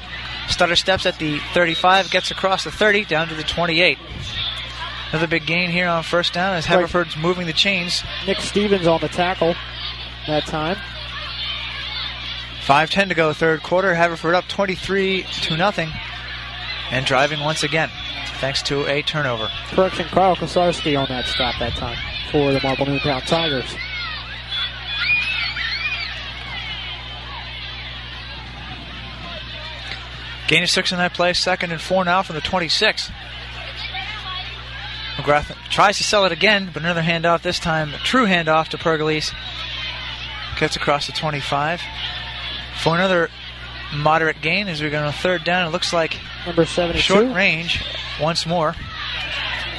Stutter 0.50 0.76
steps 0.76 1.06
at 1.06 1.20
the 1.20 1.40
35, 1.54 2.10
gets 2.10 2.32
across 2.32 2.64
the 2.64 2.72
30 2.72 3.06
down 3.06 3.28
to 3.28 3.36
the 3.36 3.44
28. 3.44 3.98
Another 5.12 5.28
big 5.28 5.46
gain 5.46 5.70
here 5.70 5.88
on 5.88 6.04
first 6.04 6.34
down 6.34 6.56
as 6.56 6.66
Haverford's 6.66 7.18
moving 7.18 7.46
the 7.46 7.54
chains. 7.54 8.04
Nick 8.26 8.40
Stevens 8.40 8.88
on 8.88 9.02
the 9.02 9.10
tackle 9.10 9.56
that 10.28 10.46
time. 10.46 10.78
5-10 12.66 13.10
to 13.10 13.16
go, 13.16 13.34
third 13.34 13.62
quarter. 13.64 13.94
Haverford 13.94 14.36
up 14.36 14.48
23 14.48 15.24
to 15.24 15.58
nothing, 15.58 15.92
and 16.92 17.06
driving 17.06 17.42
once 17.42 17.64
again, 17.64 17.90
thanks 18.42 18.64
to 18.64 18.88
a 18.88 19.04
turnover. 19.04 19.48
Correction, 19.70 20.08
Carl 20.08 20.36
Kosarski 20.36 21.00
on 21.00 21.08
that 21.10 21.26
stop 21.26 21.54
that 21.60 21.74
time 21.74 21.98
for 22.32 22.52
the 22.52 22.60
Marple 22.62 22.88
Newtown 22.88 23.22
Tigers. 23.22 23.76
Gain 30.48 30.64
of 30.64 30.70
six 30.70 30.92
in 30.92 30.98
that 30.98 31.14
play, 31.14 31.32
second 31.34 31.72
and 31.72 31.80
four 31.80 32.04
now 32.04 32.24
from 32.24 32.36
the 32.36 32.42
26. 32.42 33.12
McGrath 35.18 35.56
tries 35.70 35.98
to 35.98 36.04
sell 36.04 36.26
it 36.26 36.32
again, 36.32 36.72
but 36.74 36.82
another 36.82 37.04
handoff, 37.04 37.44
this 37.44 37.60
time 37.60 37.94
a 37.94 37.98
true 38.00 38.26
handoff 38.26 38.70
to 38.70 38.78
Pergolese. 38.78 39.34
Gets 40.60 40.76
across 40.76 41.06
the 41.06 41.14
25 41.14 41.80
for 42.82 42.96
another 42.96 43.30
moderate 43.94 44.42
gain 44.42 44.68
as 44.68 44.82
we 44.82 44.90
go 44.90 45.06
to 45.06 45.12
third 45.12 45.44
down. 45.44 45.68
It 45.68 45.72
looks 45.72 45.94
like 45.94 46.18
number 46.46 46.66
72 46.66 47.00
short 47.00 47.36
range 47.36 47.84
once 48.20 48.46
more. 48.46 48.76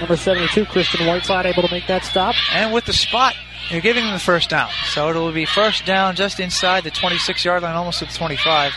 Number 0.00 0.16
72, 0.16 0.66
Christian 0.66 1.06
Whiteside, 1.06 1.46
able 1.46 1.62
to 1.62 1.70
make 1.70 1.86
that 1.86 2.04
stop. 2.04 2.34
And 2.52 2.72
with 2.72 2.86
the 2.86 2.92
spot, 2.92 3.34
you're 3.68 3.80
giving 3.80 4.04
them 4.04 4.12
the 4.12 4.18
first 4.18 4.50
down. 4.50 4.70
So 4.86 5.08
it'll 5.10 5.32
be 5.32 5.44
first 5.44 5.86
down 5.86 6.16
just 6.16 6.40
inside 6.40 6.84
the 6.84 6.90
26 6.90 7.44
yard 7.44 7.62
line, 7.62 7.76
almost 7.76 8.02
at 8.02 8.08
the 8.08 8.14
25. 8.14 8.72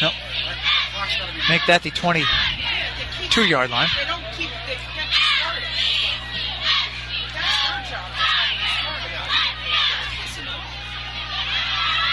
Nope. 0.00 0.12
Make 1.48 1.66
that 1.66 1.82
the 1.82 1.90
22 1.90 3.44
yard 3.44 3.70
line. 3.70 3.88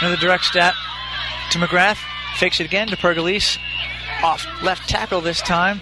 Another 0.01 0.15
direct 0.15 0.45
step 0.45 0.75
to 1.51 1.57
McGrath. 1.57 1.97
Fakes 2.35 2.59
it 2.61 2.65
again 2.65 2.87
to 2.87 2.95
Pergolese. 2.95 3.57
Off 4.23 4.45
left 4.61 4.87
tackle 4.87 5.19
this 5.19 5.41
time. 5.41 5.81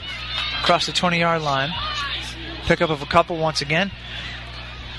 Across 0.61 0.87
the 0.87 0.91
20 0.91 1.19
yard 1.19 1.41
line. 1.41 1.71
Pickup 2.65 2.89
of 2.89 3.01
a 3.01 3.05
couple 3.05 3.37
once 3.37 3.61
again. 3.61 3.91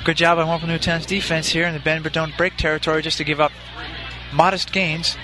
Good 0.05 0.17
job 0.17 0.39
by 0.39 0.45
Marple 0.45 0.69
Newtown's 0.69 1.07
defense 1.07 1.49
here 1.49 1.67
in 1.67 1.75
the 1.75 1.81
bend 1.81 2.03
but 2.03 2.13
don't 2.13 2.37
break 2.37 2.57
territory 2.57 3.03
just 3.03 3.19
to 3.19 3.25
give 3.25 3.41
up 3.41 3.53
modest 4.33 4.73
gains. 4.73 5.17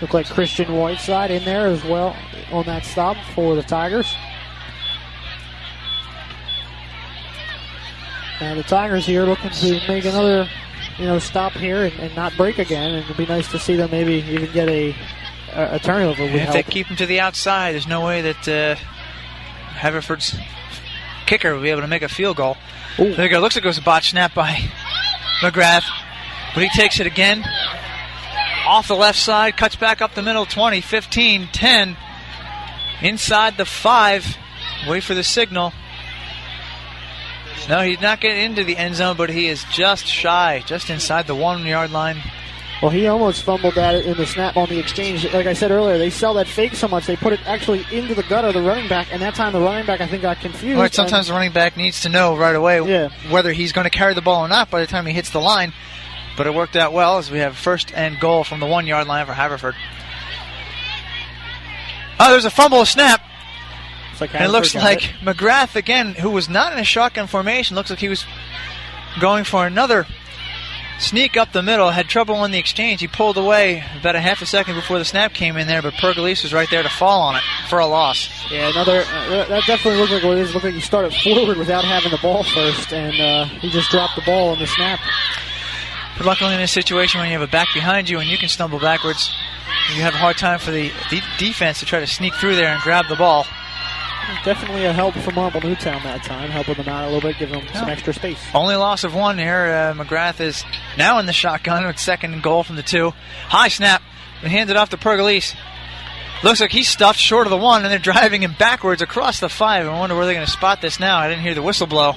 Look 0.00 0.14
like 0.14 0.26
Christian 0.26 0.76
Whiteside 0.76 1.30
in 1.30 1.44
there 1.44 1.68
as 1.68 1.84
well 1.84 2.16
on 2.50 2.66
that 2.66 2.84
stop 2.84 3.16
for 3.34 3.54
the 3.54 3.62
Tigers. 3.62 4.14
And 8.40 8.58
the 8.58 8.64
Tigers 8.64 9.06
here 9.06 9.24
looking 9.24 9.50
to 9.50 9.80
make 9.86 10.04
another 10.04 10.48
you 10.98 11.06
know, 11.06 11.18
stop 11.18 11.52
here 11.52 11.84
and, 11.84 11.94
and, 12.00 12.14
not 12.16 12.36
break 12.36 12.58
again. 12.58 12.90
And 12.90 13.04
it'd 13.04 13.16
be 13.16 13.26
nice 13.26 13.50
to 13.52 13.58
see 13.58 13.76
them 13.76 13.90
maybe 13.90 14.14
even 14.14 14.52
get 14.52 14.68
a 14.68 14.94
a, 15.52 15.74
a 15.74 15.78
turnover. 15.78 16.22
if 16.24 16.30
help. 16.30 16.52
they 16.52 16.62
keep 16.62 16.88
them 16.88 16.96
to 16.96 17.06
the 17.06 17.20
outside, 17.20 17.72
there's 17.72 17.86
no 17.86 18.04
way 18.04 18.22
that 18.22 18.48
uh, 18.48 18.76
Haverford's 19.72 20.36
kicker 21.26 21.54
will 21.54 21.62
be 21.62 21.70
able 21.70 21.80
to 21.82 21.88
make 21.88 22.02
a 22.02 22.08
field 22.08 22.36
goal. 22.36 22.56
Ooh. 22.98 23.14
There 23.14 23.24
you 23.24 23.30
go. 23.30 23.40
Looks 23.40 23.56
like 23.56 23.64
it 23.64 23.68
was 23.68 23.78
a 23.78 23.82
botch 23.82 24.10
snap 24.10 24.34
by 24.34 24.54
McGrath, 25.40 25.84
but 26.54 26.62
he 26.62 26.68
takes 26.70 27.00
it 27.00 27.06
again 27.06 27.44
off 28.66 28.88
the 28.88 28.96
left 28.96 29.18
side, 29.18 29.56
cuts 29.56 29.76
back 29.76 30.00
up 30.00 30.14
the 30.14 30.22
middle 30.22 30.46
20, 30.46 30.80
15, 30.80 31.48
10, 31.52 31.96
inside 33.02 33.56
the 33.56 33.64
5. 33.64 34.36
Wait 34.88 35.02
for 35.02 35.14
the 35.14 35.24
signal. 35.24 35.72
No, 37.68 37.80
he's 37.80 38.00
not 38.00 38.20
getting 38.20 38.42
into 38.42 38.64
the 38.64 38.76
end 38.76 38.96
zone, 38.96 39.16
but 39.16 39.30
he 39.30 39.46
is 39.46 39.64
just 39.72 40.06
shy, 40.06 40.62
just 40.66 40.90
inside 40.90 41.26
the 41.26 41.34
one 41.34 41.64
yard 41.64 41.92
line. 41.92 42.20
Well, 42.82 42.90
he 42.90 43.06
almost 43.06 43.44
fumbled 43.44 43.76
that 43.76 43.94
in 43.94 44.16
the 44.16 44.26
snap 44.26 44.56
on 44.56 44.68
the 44.68 44.80
exchange. 44.80 45.24
Like 45.32 45.46
I 45.46 45.52
said 45.52 45.70
earlier, 45.70 45.98
they 45.98 46.10
sell 46.10 46.34
that 46.34 46.48
fake 46.48 46.74
so 46.74 46.88
much 46.88 47.06
they 47.06 47.14
put 47.14 47.32
it 47.32 47.38
actually 47.46 47.86
into 47.92 48.12
the 48.12 48.24
gut 48.24 48.44
of 48.44 48.54
the 48.54 48.60
running 48.60 48.88
back, 48.88 49.06
and 49.12 49.22
that 49.22 49.36
time 49.36 49.52
the 49.52 49.60
running 49.60 49.86
back 49.86 50.00
I 50.00 50.08
think 50.08 50.22
got 50.22 50.40
confused. 50.40 50.80
Right, 50.80 50.92
sometimes 50.92 51.28
the 51.28 51.32
running 51.32 51.52
back 51.52 51.76
needs 51.76 52.00
to 52.00 52.08
know 52.08 52.36
right 52.36 52.56
away 52.56 52.82
yeah. 52.82 53.10
whether 53.30 53.52
he's 53.52 53.70
going 53.70 53.84
to 53.84 53.90
carry 53.90 54.14
the 54.14 54.20
ball 54.20 54.44
or 54.44 54.48
not 54.48 54.68
by 54.68 54.80
the 54.80 54.88
time 54.88 55.06
he 55.06 55.12
hits 55.12 55.30
the 55.30 55.40
line. 55.40 55.72
But 56.36 56.48
it 56.48 56.54
worked 56.54 56.74
out 56.74 56.92
well 56.92 57.18
as 57.18 57.30
we 57.30 57.38
have 57.38 57.56
first 57.56 57.92
and 57.94 58.18
goal 58.18 58.42
from 58.42 58.58
the 58.58 58.66
one 58.66 58.88
yard 58.88 59.06
line 59.06 59.26
for 59.26 59.32
Haverford. 59.32 59.76
Oh, 62.18 62.30
there's 62.32 62.46
a 62.46 62.50
fumble 62.50 62.84
snap. 62.84 63.22
Like 64.20 64.34
and 64.34 64.44
it 64.44 64.48
looks 64.48 64.74
like 64.74 65.04
it. 65.04 65.10
McGrath 65.20 65.76
again, 65.76 66.14
who 66.14 66.30
was 66.30 66.48
not 66.48 66.72
in 66.72 66.80
a 66.80 66.84
shotgun 66.84 67.28
formation, 67.28 67.76
looks 67.76 67.90
like 67.90 68.00
he 68.00 68.08
was 68.08 68.24
going 69.20 69.44
for 69.44 69.66
another 69.66 70.06
sneak 71.02 71.36
up 71.36 71.52
the 71.52 71.62
middle. 71.62 71.90
Had 71.90 72.08
trouble 72.08 72.44
in 72.44 72.50
the 72.50 72.58
exchange. 72.58 73.00
He 73.00 73.08
pulled 73.08 73.36
away 73.36 73.84
about 73.98 74.14
a 74.14 74.20
half 74.20 74.40
a 74.40 74.46
second 74.46 74.76
before 74.76 74.98
the 74.98 75.04
snap 75.04 75.34
came 75.34 75.56
in 75.56 75.66
there, 75.66 75.82
but 75.82 75.94
Pergolese 75.94 76.42
was 76.42 76.54
right 76.54 76.68
there 76.70 76.82
to 76.82 76.88
fall 76.88 77.22
on 77.22 77.36
it 77.36 77.42
for 77.68 77.78
a 77.78 77.86
loss. 77.86 78.30
Yeah, 78.50 78.70
another. 78.70 79.04
Uh, 79.06 79.44
that 79.48 79.64
definitely 79.66 80.00
looked 80.00 80.12
like 80.12 80.22
what 80.22 80.38
it 80.38 80.42
is. 80.42 80.54
Looked 80.54 80.64
like 80.64 80.74
he 80.74 80.80
started 80.80 81.14
forward 81.14 81.58
without 81.58 81.84
having 81.84 82.10
the 82.10 82.18
ball 82.18 82.44
first, 82.44 82.92
and 82.92 83.20
uh, 83.20 83.44
he 83.58 83.70
just 83.70 83.90
dropped 83.90 84.16
the 84.16 84.22
ball 84.22 84.50
on 84.50 84.58
the 84.58 84.66
snap. 84.66 85.00
But 86.16 86.26
luckily, 86.26 86.54
in 86.54 86.60
this 86.60 86.72
situation, 86.72 87.20
when 87.20 87.28
you 87.28 87.38
have 87.38 87.48
a 87.48 87.50
back 87.50 87.68
behind 87.74 88.08
you 88.08 88.18
and 88.18 88.28
you 88.28 88.38
can 88.38 88.48
stumble 88.48 88.78
backwards, 88.78 89.34
you 89.94 90.02
have 90.02 90.14
a 90.14 90.18
hard 90.18 90.36
time 90.38 90.58
for 90.58 90.70
the 90.70 90.92
defense 91.38 91.80
to 91.80 91.86
try 91.86 92.00
to 92.00 92.06
sneak 92.06 92.34
through 92.34 92.56
there 92.56 92.68
and 92.68 92.80
grab 92.82 93.06
the 93.08 93.16
ball. 93.16 93.46
Definitely 94.44 94.84
a 94.86 94.92
help 94.92 95.14
from 95.14 95.36
Marple 95.36 95.60
Newtown 95.60 96.02
that 96.02 96.24
time, 96.24 96.50
helping 96.50 96.74
them 96.74 96.88
out 96.88 97.04
a 97.04 97.12
little 97.12 97.20
bit, 97.20 97.38
giving 97.38 97.60
them 97.60 97.74
some 97.74 97.88
extra 97.88 98.12
space. 98.12 98.40
Only 98.52 98.74
loss 98.74 99.04
of 99.04 99.14
one 99.14 99.38
here. 99.38 99.94
Uh, 99.94 99.94
McGrath 99.94 100.40
is 100.40 100.64
now 100.98 101.20
in 101.20 101.26
the 101.26 101.32
shotgun 101.32 101.86
with 101.86 101.98
second 101.98 102.32
and 102.32 102.42
goal 102.42 102.64
from 102.64 102.74
the 102.74 102.82
two. 102.82 103.12
High 103.46 103.68
snap 103.68 104.02
and 104.42 104.50
handed 104.50 104.76
off 104.76 104.90
to 104.90 104.96
Pergolese. 104.96 105.54
Looks 106.42 106.60
like 106.60 106.72
he's 106.72 106.88
stuffed 106.88 107.20
short 107.20 107.46
of 107.46 107.52
the 107.52 107.56
one, 107.56 107.82
and 107.84 107.92
they're 107.92 107.98
driving 108.12 108.42
him 108.42 108.54
backwards 108.58 109.00
across 109.00 109.38
the 109.38 109.48
five. 109.48 109.86
I 109.86 109.96
wonder 109.96 110.16
where 110.16 110.24
they're 110.24 110.34
going 110.34 110.46
to 110.46 110.52
spot 110.52 110.80
this 110.80 110.98
now. 110.98 111.18
I 111.18 111.28
didn't 111.28 111.42
hear 111.42 111.54
the 111.54 111.62
whistle 111.62 111.86
blow. 111.86 112.14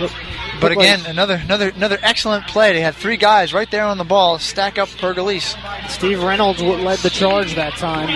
Look, 0.00 0.12
but 0.60 0.72
again, 0.72 1.00
like 1.00 1.10
another 1.10 1.34
another 1.36 1.68
another 1.68 1.98
excellent 2.02 2.46
play. 2.46 2.72
They 2.72 2.80
had 2.80 2.94
three 2.94 3.16
guys 3.16 3.52
right 3.52 3.70
there 3.70 3.84
on 3.84 3.98
the 3.98 4.04
ball, 4.04 4.38
stack 4.38 4.78
up 4.78 4.88
Pergolese. 4.88 5.56
Steve 5.88 6.22
Reynolds 6.22 6.60
led 6.62 6.98
the 7.00 7.10
charge 7.10 7.54
that 7.54 7.74
time 7.74 8.08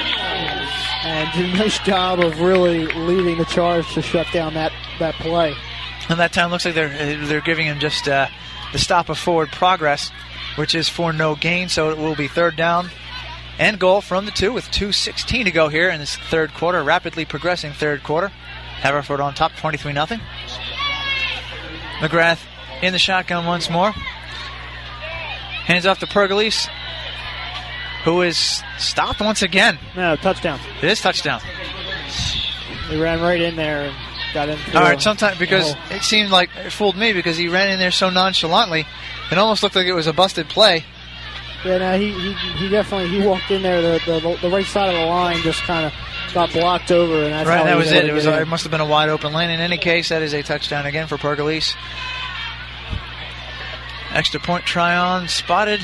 and 1.04 1.32
did 1.32 1.54
a 1.54 1.58
nice 1.58 1.78
job 1.80 2.20
of 2.20 2.40
really 2.40 2.86
leading 2.86 3.38
the 3.38 3.44
charge 3.44 3.92
to 3.94 4.02
shut 4.02 4.26
down 4.32 4.54
that, 4.54 4.72
that 4.98 5.14
play. 5.14 5.54
And 6.08 6.18
that 6.20 6.32
time 6.32 6.50
looks 6.50 6.64
like 6.64 6.74
they're 6.74 7.26
they're 7.26 7.40
giving 7.40 7.66
him 7.66 7.78
just 7.78 8.08
uh, 8.08 8.28
the 8.72 8.78
stop 8.78 9.08
of 9.08 9.18
forward 9.18 9.50
progress, 9.50 10.10
which 10.56 10.74
is 10.74 10.88
for 10.88 11.12
no 11.12 11.34
gain. 11.34 11.68
So 11.68 11.90
it 11.90 11.98
will 11.98 12.14
be 12.14 12.28
third 12.28 12.56
down 12.56 12.90
and 13.58 13.78
goal 13.78 14.00
from 14.00 14.24
the 14.24 14.30
two 14.30 14.52
with 14.52 14.64
2.16 14.66 15.44
to 15.44 15.50
go 15.50 15.68
here 15.68 15.90
in 15.90 15.98
this 16.00 16.16
third 16.16 16.54
quarter, 16.54 16.82
rapidly 16.82 17.24
progressing 17.24 17.72
third 17.72 18.02
quarter. 18.02 18.28
Haverford 18.28 19.20
on 19.20 19.34
top, 19.34 19.52
23 19.56 19.92
0. 19.92 20.06
McGrath 21.98 22.40
in 22.80 22.92
the 22.92 22.98
shotgun 22.98 23.44
once 23.44 23.68
more. 23.68 23.90
Hands 23.90 25.84
off 25.84 25.98
to 25.98 26.06
Pergolese 26.06 26.68
who 28.04 28.22
is 28.22 28.62
stopped 28.78 29.20
once 29.20 29.42
again. 29.42 29.78
No, 29.96 30.16
touchdown. 30.16 30.60
It 30.82 30.88
is 30.88 31.00
touchdown. 31.00 31.40
He 32.88 33.00
ran 33.00 33.20
right 33.20 33.40
in 33.40 33.56
there 33.56 33.82
and 33.82 33.96
got 34.32 34.48
in. 34.48 34.58
All 34.74 34.82
right, 34.82 35.00
sometimes 35.00 35.38
because 35.38 35.74
it 35.90 36.02
seemed 36.02 36.30
like 36.30 36.50
it 36.56 36.72
fooled 36.72 36.96
me 36.96 37.12
because 37.12 37.36
he 37.36 37.48
ran 37.48 37.70
in 37.70 37.78
there 37.78 37.90
so 37.90 38.10
nonchalantly, 38.10 38.86
it 39.30 39.38
almost 39.38 39.62
looked 39.62 39.76
like 39.76 39.86
it 39.86 39.92
was 39.92 40.06
a 40.06 40.12
busted 40.12 40.48
play. 40.48 40.84
Yeah, 41.64 41.78
no, 41.78 41.98
he, 41.98 42.12
he, 42.12 42.32
he 42.32 42.68
definitely 42.68 43.08
he 43.08 43.26
walked 43.26 43.50
in 43.50 43.62
there. 43.62 43.82
The, 43.82 44.20
the, 44.20 44.38
the 44.42 44.50
right 44.50 44.64
side 44.64 44.94
of 44.94 45.00
the 45.00 45.06
line 45.06 45.38
just 45.38 45.60
kind 45.62 45.86
of 45.86 45.92
got 46.32 46.52
blocked 46.52 46.92
over, 46.92 47.24
and 47.24 47.32
that's 47.32 47.48
right. 47.48 47.64
that 47.64 47.76
was, 47.76 47.90
it. 47.90 48.06
It 48.06 48.12
was 48.12 48.26
it 48.26 48.46
must 48.46 48.62
have 48.62 48.70
been 48.70 48.80
a 48.80 48.86
wide 48.86 49.08
open 49.08 49.32
lane. 49.32 49.50
In 49.50 49.60
any 49.60 49.76
case, 49.76 50.10
that 50.10 50.22
is 50.22 50.32
a 50.34 50.42
touchdown 50.42 50.86
again 50.86 51.08
for 51.08 51.16
Pergolese. 51.16 51.74
Extra 54.12 54.40
point 54.40 54.64
try 54.64 54.96
on 54.96 55.28
spotted 55.28 55.80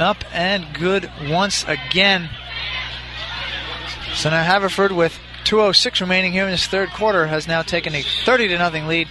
up 0.00 0.24
and 0.32 0.66
good 0.74 1.10
once 1.28 1.64
again. 1.64 2.30
So 4.14 4.30
now 4.30 4.42
Haverford 4.42 4.92
with 4.92 5.18
206 5.44 6.00
remaining 6.00 6.32
here 6.32 6.44
in 6.44 6.50
this 6.50 6.66
third 6.66 6.90
quarter 6.90 7.26
has 7.26 7.48
now 7.48 7.62
taken 7.62 7.94
a 7.94 8.02
30 8.02 8.48
to 8.48 8.58
nothing 8.58 8.86
lead. 8.86 9.08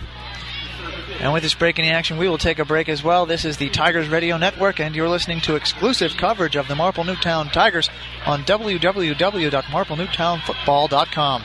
And 1.19 1.33
with 1.33 1.41
this 1.41 1.55
break 1.55 1.79
in 1.79 1.85
the 1.85 1.91
action, 1.91 2.17
we 2.17 2.29
will 2.29 2.37
take 2.37 2.59
a 2.59 2.65
break 2.65 2.89
as 2.89 3.03
well. 3.03 3.25
This 3.25 3.43
is 3.43 3.57
the 3.57 3.69
Tigers 3.69 4.07
Radio 4.07 4.37
Network, 4.37 4.79
and 4.79 4.95
you're 4.95 5.09
listening 5.09 5.41
to 5.41 5.55
exclusive 5.55 6.15
coverage 6.15 6.55
of 6.55 6.67
the 6.67 6.75
Marple 6.75 7.03
Newtown 7.03 7.49
Tigers 7.49 7.89
on 8.25 8.43
www.marplenewtownfootball.com. 8.43 11.43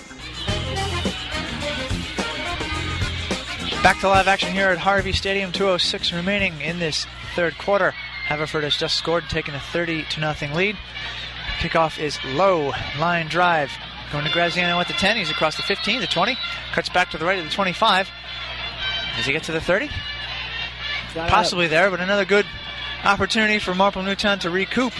Back 3.82 4.00
to 4.00 4.08
live 4.08 4.26
action 4.26 4.52
here 4.52 4.70
at 4.70 4.78
Harvey 4.78 5.12
Stadium. 5.12 5.52
206 5.52 6.12
remaining 6.12 6.60
in 6.60 6.80
this 6.80 7.06
third 7.36 7.56
quarter. 7.58 7.92
Haverford 8.26 8.64
has 8.64 8.76
just 8.76 8.96
scored, 8.96 9.24
taking 9.28 9.54
a 9.54 9.60
30 9.60 10.04
to 10.10 10.20
nothing 10.20 10.54
lead. 10.54 10.76
Kickoff 11.58 12.00
is 12.00 12.18
low, 12.24 12.72
line 12.98 13.28
drive. 13.28 13.70
Going 14.10 14.24
to 14.24 14.32
Graziano 14.32 14.80
at 14.80 14.88
the 14.88 14.94
10. 14.94 15.18
He's 15.18 15.30
across 15.30 15.56
the 15.56 15.62
15, 15.62 16.00
the 16.00 16.06
20. 16.06 16.36
Cuts 16.72 16.88
back 16.88 17.10
to 17.10 17.18
the 17.18 17.24
right 17.24 17.38
of 17.38 17.44
the 17.44 17.50
25. 17.50 18.08
Does 19.16 19.26
he 19.26 19.32
get 19.32 19.44
to 19.44 19.52
the 19.52 19.60
30? 19.60 19.88
Possibly 21.16 21.66
there, 21.66 21.90
but 21.90 22.00
another 22.00 22.24
good 22.24 22.46
opportunity 23.04 23.58
for 23.58 23.74
Marple 23.74 24.02
Newtown 24.02 24.38
to 24.40 24.50
recoup. 24.50 24.92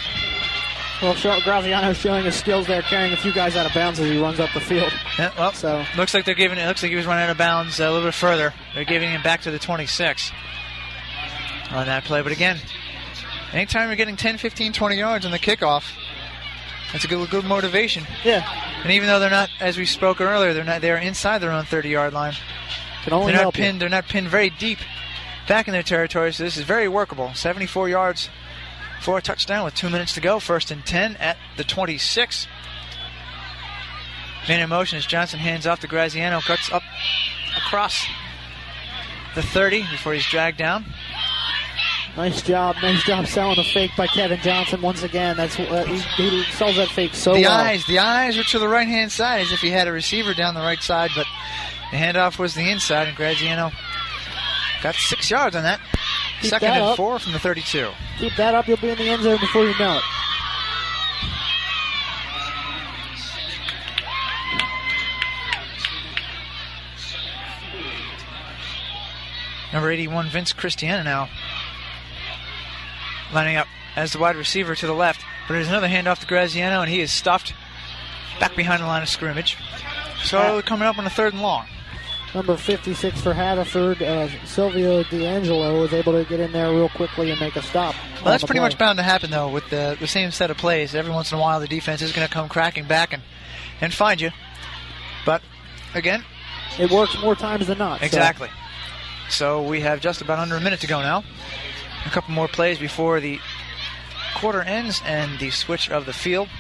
Well, 1.02 1.14
Graziano 1.44 1.92
showing 1.92 2.24
his 2.24 2.35
skills 2.37 2.66
there, 2.66 2.81
carrying 2.81 3.12
a 3.12 3.16
few 3.18 3.33
guys 3.33 3.55
out 3.55 3.66
of 3.66 3.74
bounds 3.74 4.00
as 4.00 4.07
he 4.07 4.18
runs 4.20 4.40
up 4.40 4.48
the 4.55 4.61
field. 4.61 4.90
Yeah, 5.18 5.31
well, 5.38 5.52
So- 5.52 5.85
looks 5.96 6.14
like 6.14 6.24
they're 6.24 6.35
giving 6.35 6.57
it. 6.59 6.66
Looks 6.66 6.83
like 6.83 6.88
he 6.90 6.96
was 6.96 7.05
running 7.07 7.24
out 7.24 7.31
of 7.31 7.37
bounds 7.37 7.79
a 7.81 7.90
little 7.90 8.07
bit 8.07 8.14
further. 8.14 8.55
They're 8.74 8.85
giving 8.85 9.11
him 9.11 9.20
back 9.22 9.42
to 9.42 9.50
the 9.50 9.59
26 9.59 10.33
on 11.70 11.85
that 11.87 12.05
play. 12.05 12.22
But 12.22 12.33
again, 12.33 12.59
anytime 13.52 13.88
you're 13.88 13.96
getting 13.96 14.16
10, 14.16 14.38
15, 14.38 14.72
20 14.72 14.96
yards 14.96 15.26
on 15.26 15.33
the 15.33 15.38
kickoff, 15.38 15.85
that's 16.92 17.05
a 17.05 17.09
good, 17.09 17.29
good 17.29 17.44
motivation. 17.44 18.07
Yeah, 18.24 18.48
And 18.83 18.90
even 18.92 19.07
though 19.09 19.18
they're 19.20 19.29
not, 19.29 19.50
as 19.61 19.76
we 19.76 19.85
spoke 19.85 20.20
earlier, 20.22 20.55
they're 20.55 20.64
not. 20.64 20.81
They're 20.81 20.96
inside 20.96 21.38
their 21.38 21.50
own 21.52 21.64
30-yard 21.64 22.14
line. 22.14 22.35
can 23.05 23.12
only 23.12 23.26
They're 23.26 23.35
not 23.37 23.42
help 23.42 23.57
you. 23.59 23.64
pinned. 23.64 23.81
They're 23.83 23.88
not 23.90 24.09
pinned 24.09 24.29
very 24.29 24.48
deep 24.50 24.79
back 25.48 25.68
in 25.68 25.72
their 25.72 25.82
territory. 25.82 26.32
So 26.32 26.44
this 26.44 26.56
is 26.56 26.64
very 26.64 26.88
workable. 26.88 27.32
74 27.35 27.88
yards 27.88 28.28
for 29.00 29.18
a 29.18 29.22
touchdown 29.22 29.64
with 29.64 29.74
two 29.74 29.90
minutes 29.90 30.14
to 30.14 30.20
go. 30.20 30.38
First 30.38 30.70
and 30.70 30.85
10 30.85 31.16
at 31.16 31.37
the 31.56 31.64
26. 31.64 32.46
Man 34.48 34.61
in 34.61 34.68
motion 34.68 34.98
as 34.98 35.06
Johnson 35.06 35.40
hands 35.40 35.66
off 35.66 35.80
to 35.80 35.88
Graziano, 35.88 36.40
cuts 36.40 36.70
up 36.70 36.82
across 37.56 38.06
the 39.35 39.42
30 39.42 39.82
before 39.90 40.12
he's 40.12 40.26
dragged 40.26 40.59
down. 40.59 40.85
Nice 42.16 42.40
job, 42.40 42.76
nice 42.80 43.02
job 43.02 43.26
selling 43.26 43.56
the 43.56 43.64
fake 43.64 43.90
by 43.96 44.06
Kevin 44.06 44.40
Johnson 44.40 44.80
once 44.80 45.02
again. 45.02 45.37
That's 45.37 45.59
uh, 45.59 45.85
he, 45.85 45.98
he 46.30 46.44
sells 46.52 46.76
that 46.76 46.88
fake 46.88 47.14
so 47.14 47.35
the 47.35 47.42
well. 47.42 47.50
eyes, 47.52 47.85
the 47.87 47.98
eyes 47.98 48.38
were 48.38 48.44
to 48.44 48.59
the 48.59 48.68
right 48.68 48.88
hand 48.88 49.12
side 49.12 49.42
as 49.42 49.52
if 49.52 49.61
he 49.61 49.68
had 49.68 49.87
a 49.87 49.92
receiver 49.92 50.32
down 50.32 50.54
the 50.54 50.61
right 50.61 50.82
side, 50.82 51.11
but 51.14 51.26
the 51.90 51.98
handoff 51.98 52.38
was 52.38 52.54
the 52.54 52.70
inside, 52.70 53.09
and 53.09 53.16
Graziano 53.16 53.70
got 54.82 54.94
six 54.94 55.30
yards 55.30 55.56
on 55.56 55.62
that. 55.62 55.80
Keep 56.40 56.50
Second 56.50 56.68
that 56.68 56.76
and 56.76 56.84
up. 56.84 56.96
four 56.96 57.18
from 57.18 57.32
the 57.32 57.38
32. 57.38 57.90
Keep 58.18 58.36
that 58.36 58.54
up, 58.54 58.68
you'll 58.68 58.76
be 58.76 58.90
in 58.90 58.98
the 58.98 59.08
end 59.08 59.22
zone 59.22 59.38
before 59.40 59.64
you 59.64 59.78
know 59.78 59.96
it. 59.98 60.02
Number 69.72 69.90
81, 69.90 70.28
Vince 70.30 70.52
Christiana 70.52 71.04
now 71.04 71.28
lining 73.32 73.56
up 73.56 73.66
as 73.96 74.12
the 74.12 74.18
wide 74.18 74.36
receiver 74.36 74.74
to 74.74 74.86
the 74.86 74.94
left. 74.94 75.24
But 75.46 75.54
there's 75.54 75.68
another 75.68 75.88
handoff 75.88 76.20
to 76.20 76.26
Graziano, 76.26 76.80
and 76.80 76.90
he 76.90 77.00
is 77.00 77.12
stuffed 77.12 77.54
back 78.40 78.56
behind 78.56 78.82
the 78.82 78.86
line 78.86 79.02
of 79.02 79.08
scrimmage. 79.08 79.56
So 80.22 80.62
coming 80.62 80.86
up 80.86 80.98
on 80.98 81.04
the 81.04 81.10
third 81.10 81.32
and 81.32 81.42
long. 81.42 81.66
Number 82.37 82.59
56 82.59 83.22
for 83.22 83.33
Haverford, 83.33 84.03
uh, 84.03 84.29
Silvio 84.44 85.03
D'Angelo 85.05 85.81
was 85.81 85.94
able 85.94 86.12
to 86.12 86.29
get 86.29 86.38
in 86.38 86.53
there 86.53 86.70
real 86.70 86.90
quickly 86.90 87.31
and 87.31 87.40
make 87.40 87.57
a 87.57 87.62
stop. 87.62 87.94
Well, 88.16 88.25
that's 88.25 88.44
pretty 88.44 88.59
play. 88.59 88.66
much 88.68 88.77
bound 88.77 88.99
to 88.99 89.03
happen, 89.03 89.31
though, 89.31 89.49
with 89.49 89.66
the, 89.70 89.96
the 89.99 90.07
same 90.07 90.31
set 90.31 90.51
of 90.51 90.59
plays. 90.59 90.94
Every 90.94 91.11
once 91.11 91.33
in 91.33 91.38
a 91.38 91.40
while, 91.40 91.61
the 91.61 91.66
defense 91.66 92.03
is 92.03 92.12
going 92.12 92.29
to 92.29 92.33
come 92.33 92.51
cracking 92.51 92.85
back 92.85 93.14
and, 93.14 93.22
and 93.81 93.94
find 93.94 94.20
you. 94.20 94.33
But, 95.25 95.40
again, 95.94 96.25
It 96.79 96.90
works 96.90 97.16
more 97.22 97.35
times 97.35 97.68
than 97.68 97.79
not. 97.79 98.01
so- 98.01 98.05
Exactly. 98.05 98.51
So 99.31 99.62
we 99.62 99.81
have 99.81 100.03
just 100.03 100.20
about 100.20 100.38
under 100.38 100.57
a 100.57 100.61
minute 100.61 100.81
to 100.81 100.87
go 100.87 101.01
now. 101.01 101.25
A 102.05 102.11
couple 102.11 102.35
more 102.35 102.49
plays 102.49 102.79
before 102.79 103.18
the 103.18 103.40
quarter 104.37 104.61
ends 104.61 105.01
and 105.07 105.38
the 105.38 105.49
switch 105.49 105.88
of 105.88 106.05
the 106.05 106.12
field. 106.12 106.51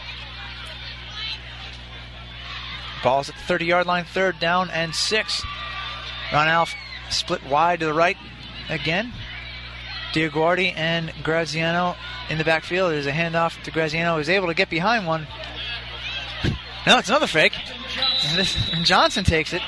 Ball's 3.02 3.28
at 3.28 3.34
the 3.34 3.42
30 3.42 3.66
yard 3.66 3.86
line, 3.86 4.04
third 4.06 4.40
down 4.40 4.70
and 4.70 4.94
six. 4.94 5.44
Ron 6.32 6.48
Alf 6.48 6.74
split 7.10 7.44
wide 7.46 7.80
to 7.80 7.86
the 7.86 7.94
right 7.94 8.16
again. 8.68 9.12
Diaguardi 10.12 10.72
and 10.74 11.12
Graziano 11.22 11.94
in 12.30 12.38
the 12.38 12.44
backfield. 12.44 12.92
There's 12.92 13.06
a 13.06 13.12
handoff 13.12 13.62
to 13.64 13.70
Graziano, 13.70 14.16
who's 14.16 14.28
able 14.28 14.48
to 14.48 14.54
get 14.54 14.70
behind 14.70 15.06
one. 15.06 15.26
No, 16.86 16.98
it's 16.98 17.08
another 17.08 17.26
fake. 17.26 17.52
And, 18.24 18.38
this, 18.38 18.56
and 18.72 18.84
Johnson 18.84 19.24
takes 19.24 19.52
it. 19.52 19.62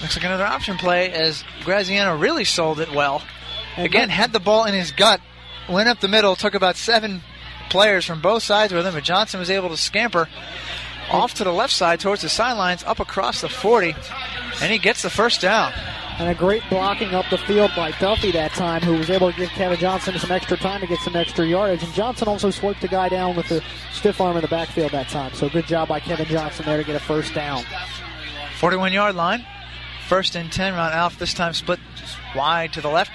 Looks 0.00 0.16
like 0.16 0.24
another 0.24 0.46
option 0.46 0.76
play 0.76 1.10
as 1.10 1.42
Graziano 1.64 2.16
really 2.16 2.44
sold 2.44 2.80
it 2.80 2.92
well. 2.92 3.22
Again, 3.76 4.08
had 4.08 4.32
the 4.32 4.40
ball 4.40 4.64
in 4.64 4.74
his 4.74 4.92
gut, 4.92 5.20
went 5.68 5.88
up 5.88 6.00
the 6.00 6.08
middle, 6.08 6.36
took 6.36 6.54
about 6.54 6.76
seven 6.76 7.22
players 7.68 8.04
from 8.04 8.22
both 8.22 8.42
sides 8.42 8.72
with 8.72 8.86
him, 8.86 8.94
but 8.94 9.04
Johnson 9.04 9.40
was 9.40 9.50
able 9.50 9.68
to 9.70 9.76
scamper 9.76 10.28
off 11.10 11.34
to 11.34 11.44
the 11.44 11.52
left 11.52 11.72
side 11.72 12.00
towards 12.00 12.22
the 12.22 12.28
sidelines, 12.28 12.84
up 12.84 13.00
across 13.00 13.40
the 13.40 13.48
40, 13.48 13.94
and 14.60 14.72
he 14.72 14.78
gets 14.78 15.02
the 15.02 15.10
first 15.10 15.40
down. 15.40 15.72
And 16.18 16.30
a 16.30 16.34
great 16.34 16.62
blocking 16.70 17.14
up 17.14 17.26
the 17.30 17.36
field 17.36 17.72
by 17.76 17.90
Duffy 17.92 18.30
that 18.32 18.52
time, 18.52 18.80
who 18.80 18.96
was 18.96 19.10
able 19.10 19.30
to 19.30 19.36
give 19.36 19.50
Kevin 19.50 19.78
Johnson 19.78 20.18
some 20.18 20.30
extra 20.30 20.56
time 20.56 20.80
to 20.80 20.86
get 20.86 20.98
some 21.00 21.14
extra 21.14 21.44
yardage. 21.44 21.82
And 21.82 21.92
Johnson 21.92 22.26
also 22.26 22.50
swiped 22.50 22.80
the 22.80 22.88
guy 22.88 23.10
down 23.10 23.36
with 23.36 23.48
the 23.48 23.62
stiff 23.92 24.18
arm 24.18 24.34
in 24.36 24.42
the 24.42 24.48
backfield 24.48 24.92
that 24.92 25.08
time. 25.08 25.34
So 25.34 25.50
good 25.50 25.66
job 25.66 25.88
by 25.88 26.00
Kevin 26.00 26.24
Johnson 26.24 26.64
there 26.64 26.78
to 26.78 26.84
get 26.84 26.96
a 26.96 27.00
first 27.00 27.34
down. 27.34 27.64
41 28.58 28.94
yard 28.94 29.14
line. 29.14 29.44
First 30.08 30.36
and 30.36 30.50
10. 30.50 30.74
Ron 30.74 30.92
Alf 30.92 31.18
this 31.18 31.34
time 31.34 31.52
split 31.52 31.80
wide 32.34 32.72
to 32.72 32.80
the 32.80 32.88
left 32.88 33.12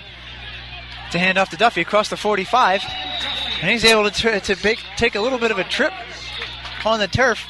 to 1.12 1.18
hand 1.18 1.40
off 1.40 1.50
to 1.50 1.58
Duffy 1.58 1.82
across 1.82 2.10
the 2.10 2.18
45. 2.18 2.84
And 3.62 3.72
he's 3.72 3.84
able 3.84 4.10
to, 4.12 4.40
to 4.40 4.56
take, 4.56 4.80
take 4.96 5.16
a 5.16 5.22
little 5.22 5.40
bit 5.40 5.50
of 5.50 5.58
a 5.58 5.64
trip 5.64 5.94
on 6.86 7.00
the 7.00 7.08
turf 7.08 7.48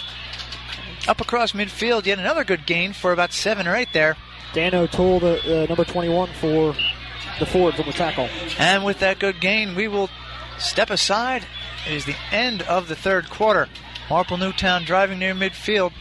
up 1.08 1.22
across 1.22 1.54
midfield. 1.54 2.06
Yet 2.06 2.20
another 2.20 2.44
good 2.44 2.66
gain 2.66 2.94
for 2.94 3.12
about 3.12 3.34
seven 3.34 3.68
or 3.68 3.76
eight 3.76 3.90
there. 3.94 4.18
Dan 4.54 4.76
O'Toole, 4.76 5.20
the 5.20 5.64
uh, 5.64 5.66
number 5.68 5.86
21 5.86 6.30
for 6.34 6.76
the 7.40 7.46
Fords 7.46 7.80
on 7.80 7.86
the 7.86 7.94
tackle. 7.94 8.28
And 8.60 8.84
with 8.84 9.00
that 9.00 9.20
good 9.20 9.40
gain, 9.40 9.76
we 9.76 9.88
will 9.88 10.10
step 10.58 10.90
aside. 10.90 11.46
It 11.88 11.94
is 11.94 12.06
the 12.06 12.16
end 12.32 12.62
of 12.64 12.88
the 12.88 12.96
third 12.96 13.30
quarter. 13.30 13.70
Marple 14.10 14.38
Newtown 14.38 14.84
driving 14.84 15.20
near 15.20 15.34
midfield. 15.34 15.94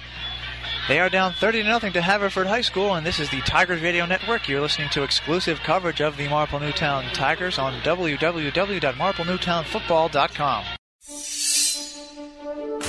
They 0.88 0.98
are 0.98 1.08
down 1.08 1.34
30 1.34 1.62
to 1.62 1.68
nothing 1.68 1.92
to 1.92 2.02
Haverford 2.02 2.48
High 2.48 2.62
School, 2.62 2.94
and 2.94 3.06
this 3.06 3.20
is 3.20 3.30
the 3.30 3.40
Tigers 3.42 3.80
Radio 3.80 4.06
Network. 4.06 4.48
You're 4.48 4.60
listening 4.60 4.88
to 4.90 5.04
exclusive 5.04 5.60
coverage 5.60 6.00
of 6.00 6.16
the 6.16 6.28
Marple 6.28 6.58
Newtown 6.58 7.04
Tigers 7.12 7.58
on 7.58 7.80
www.marplenewtownfootball.com. 7.82 10.64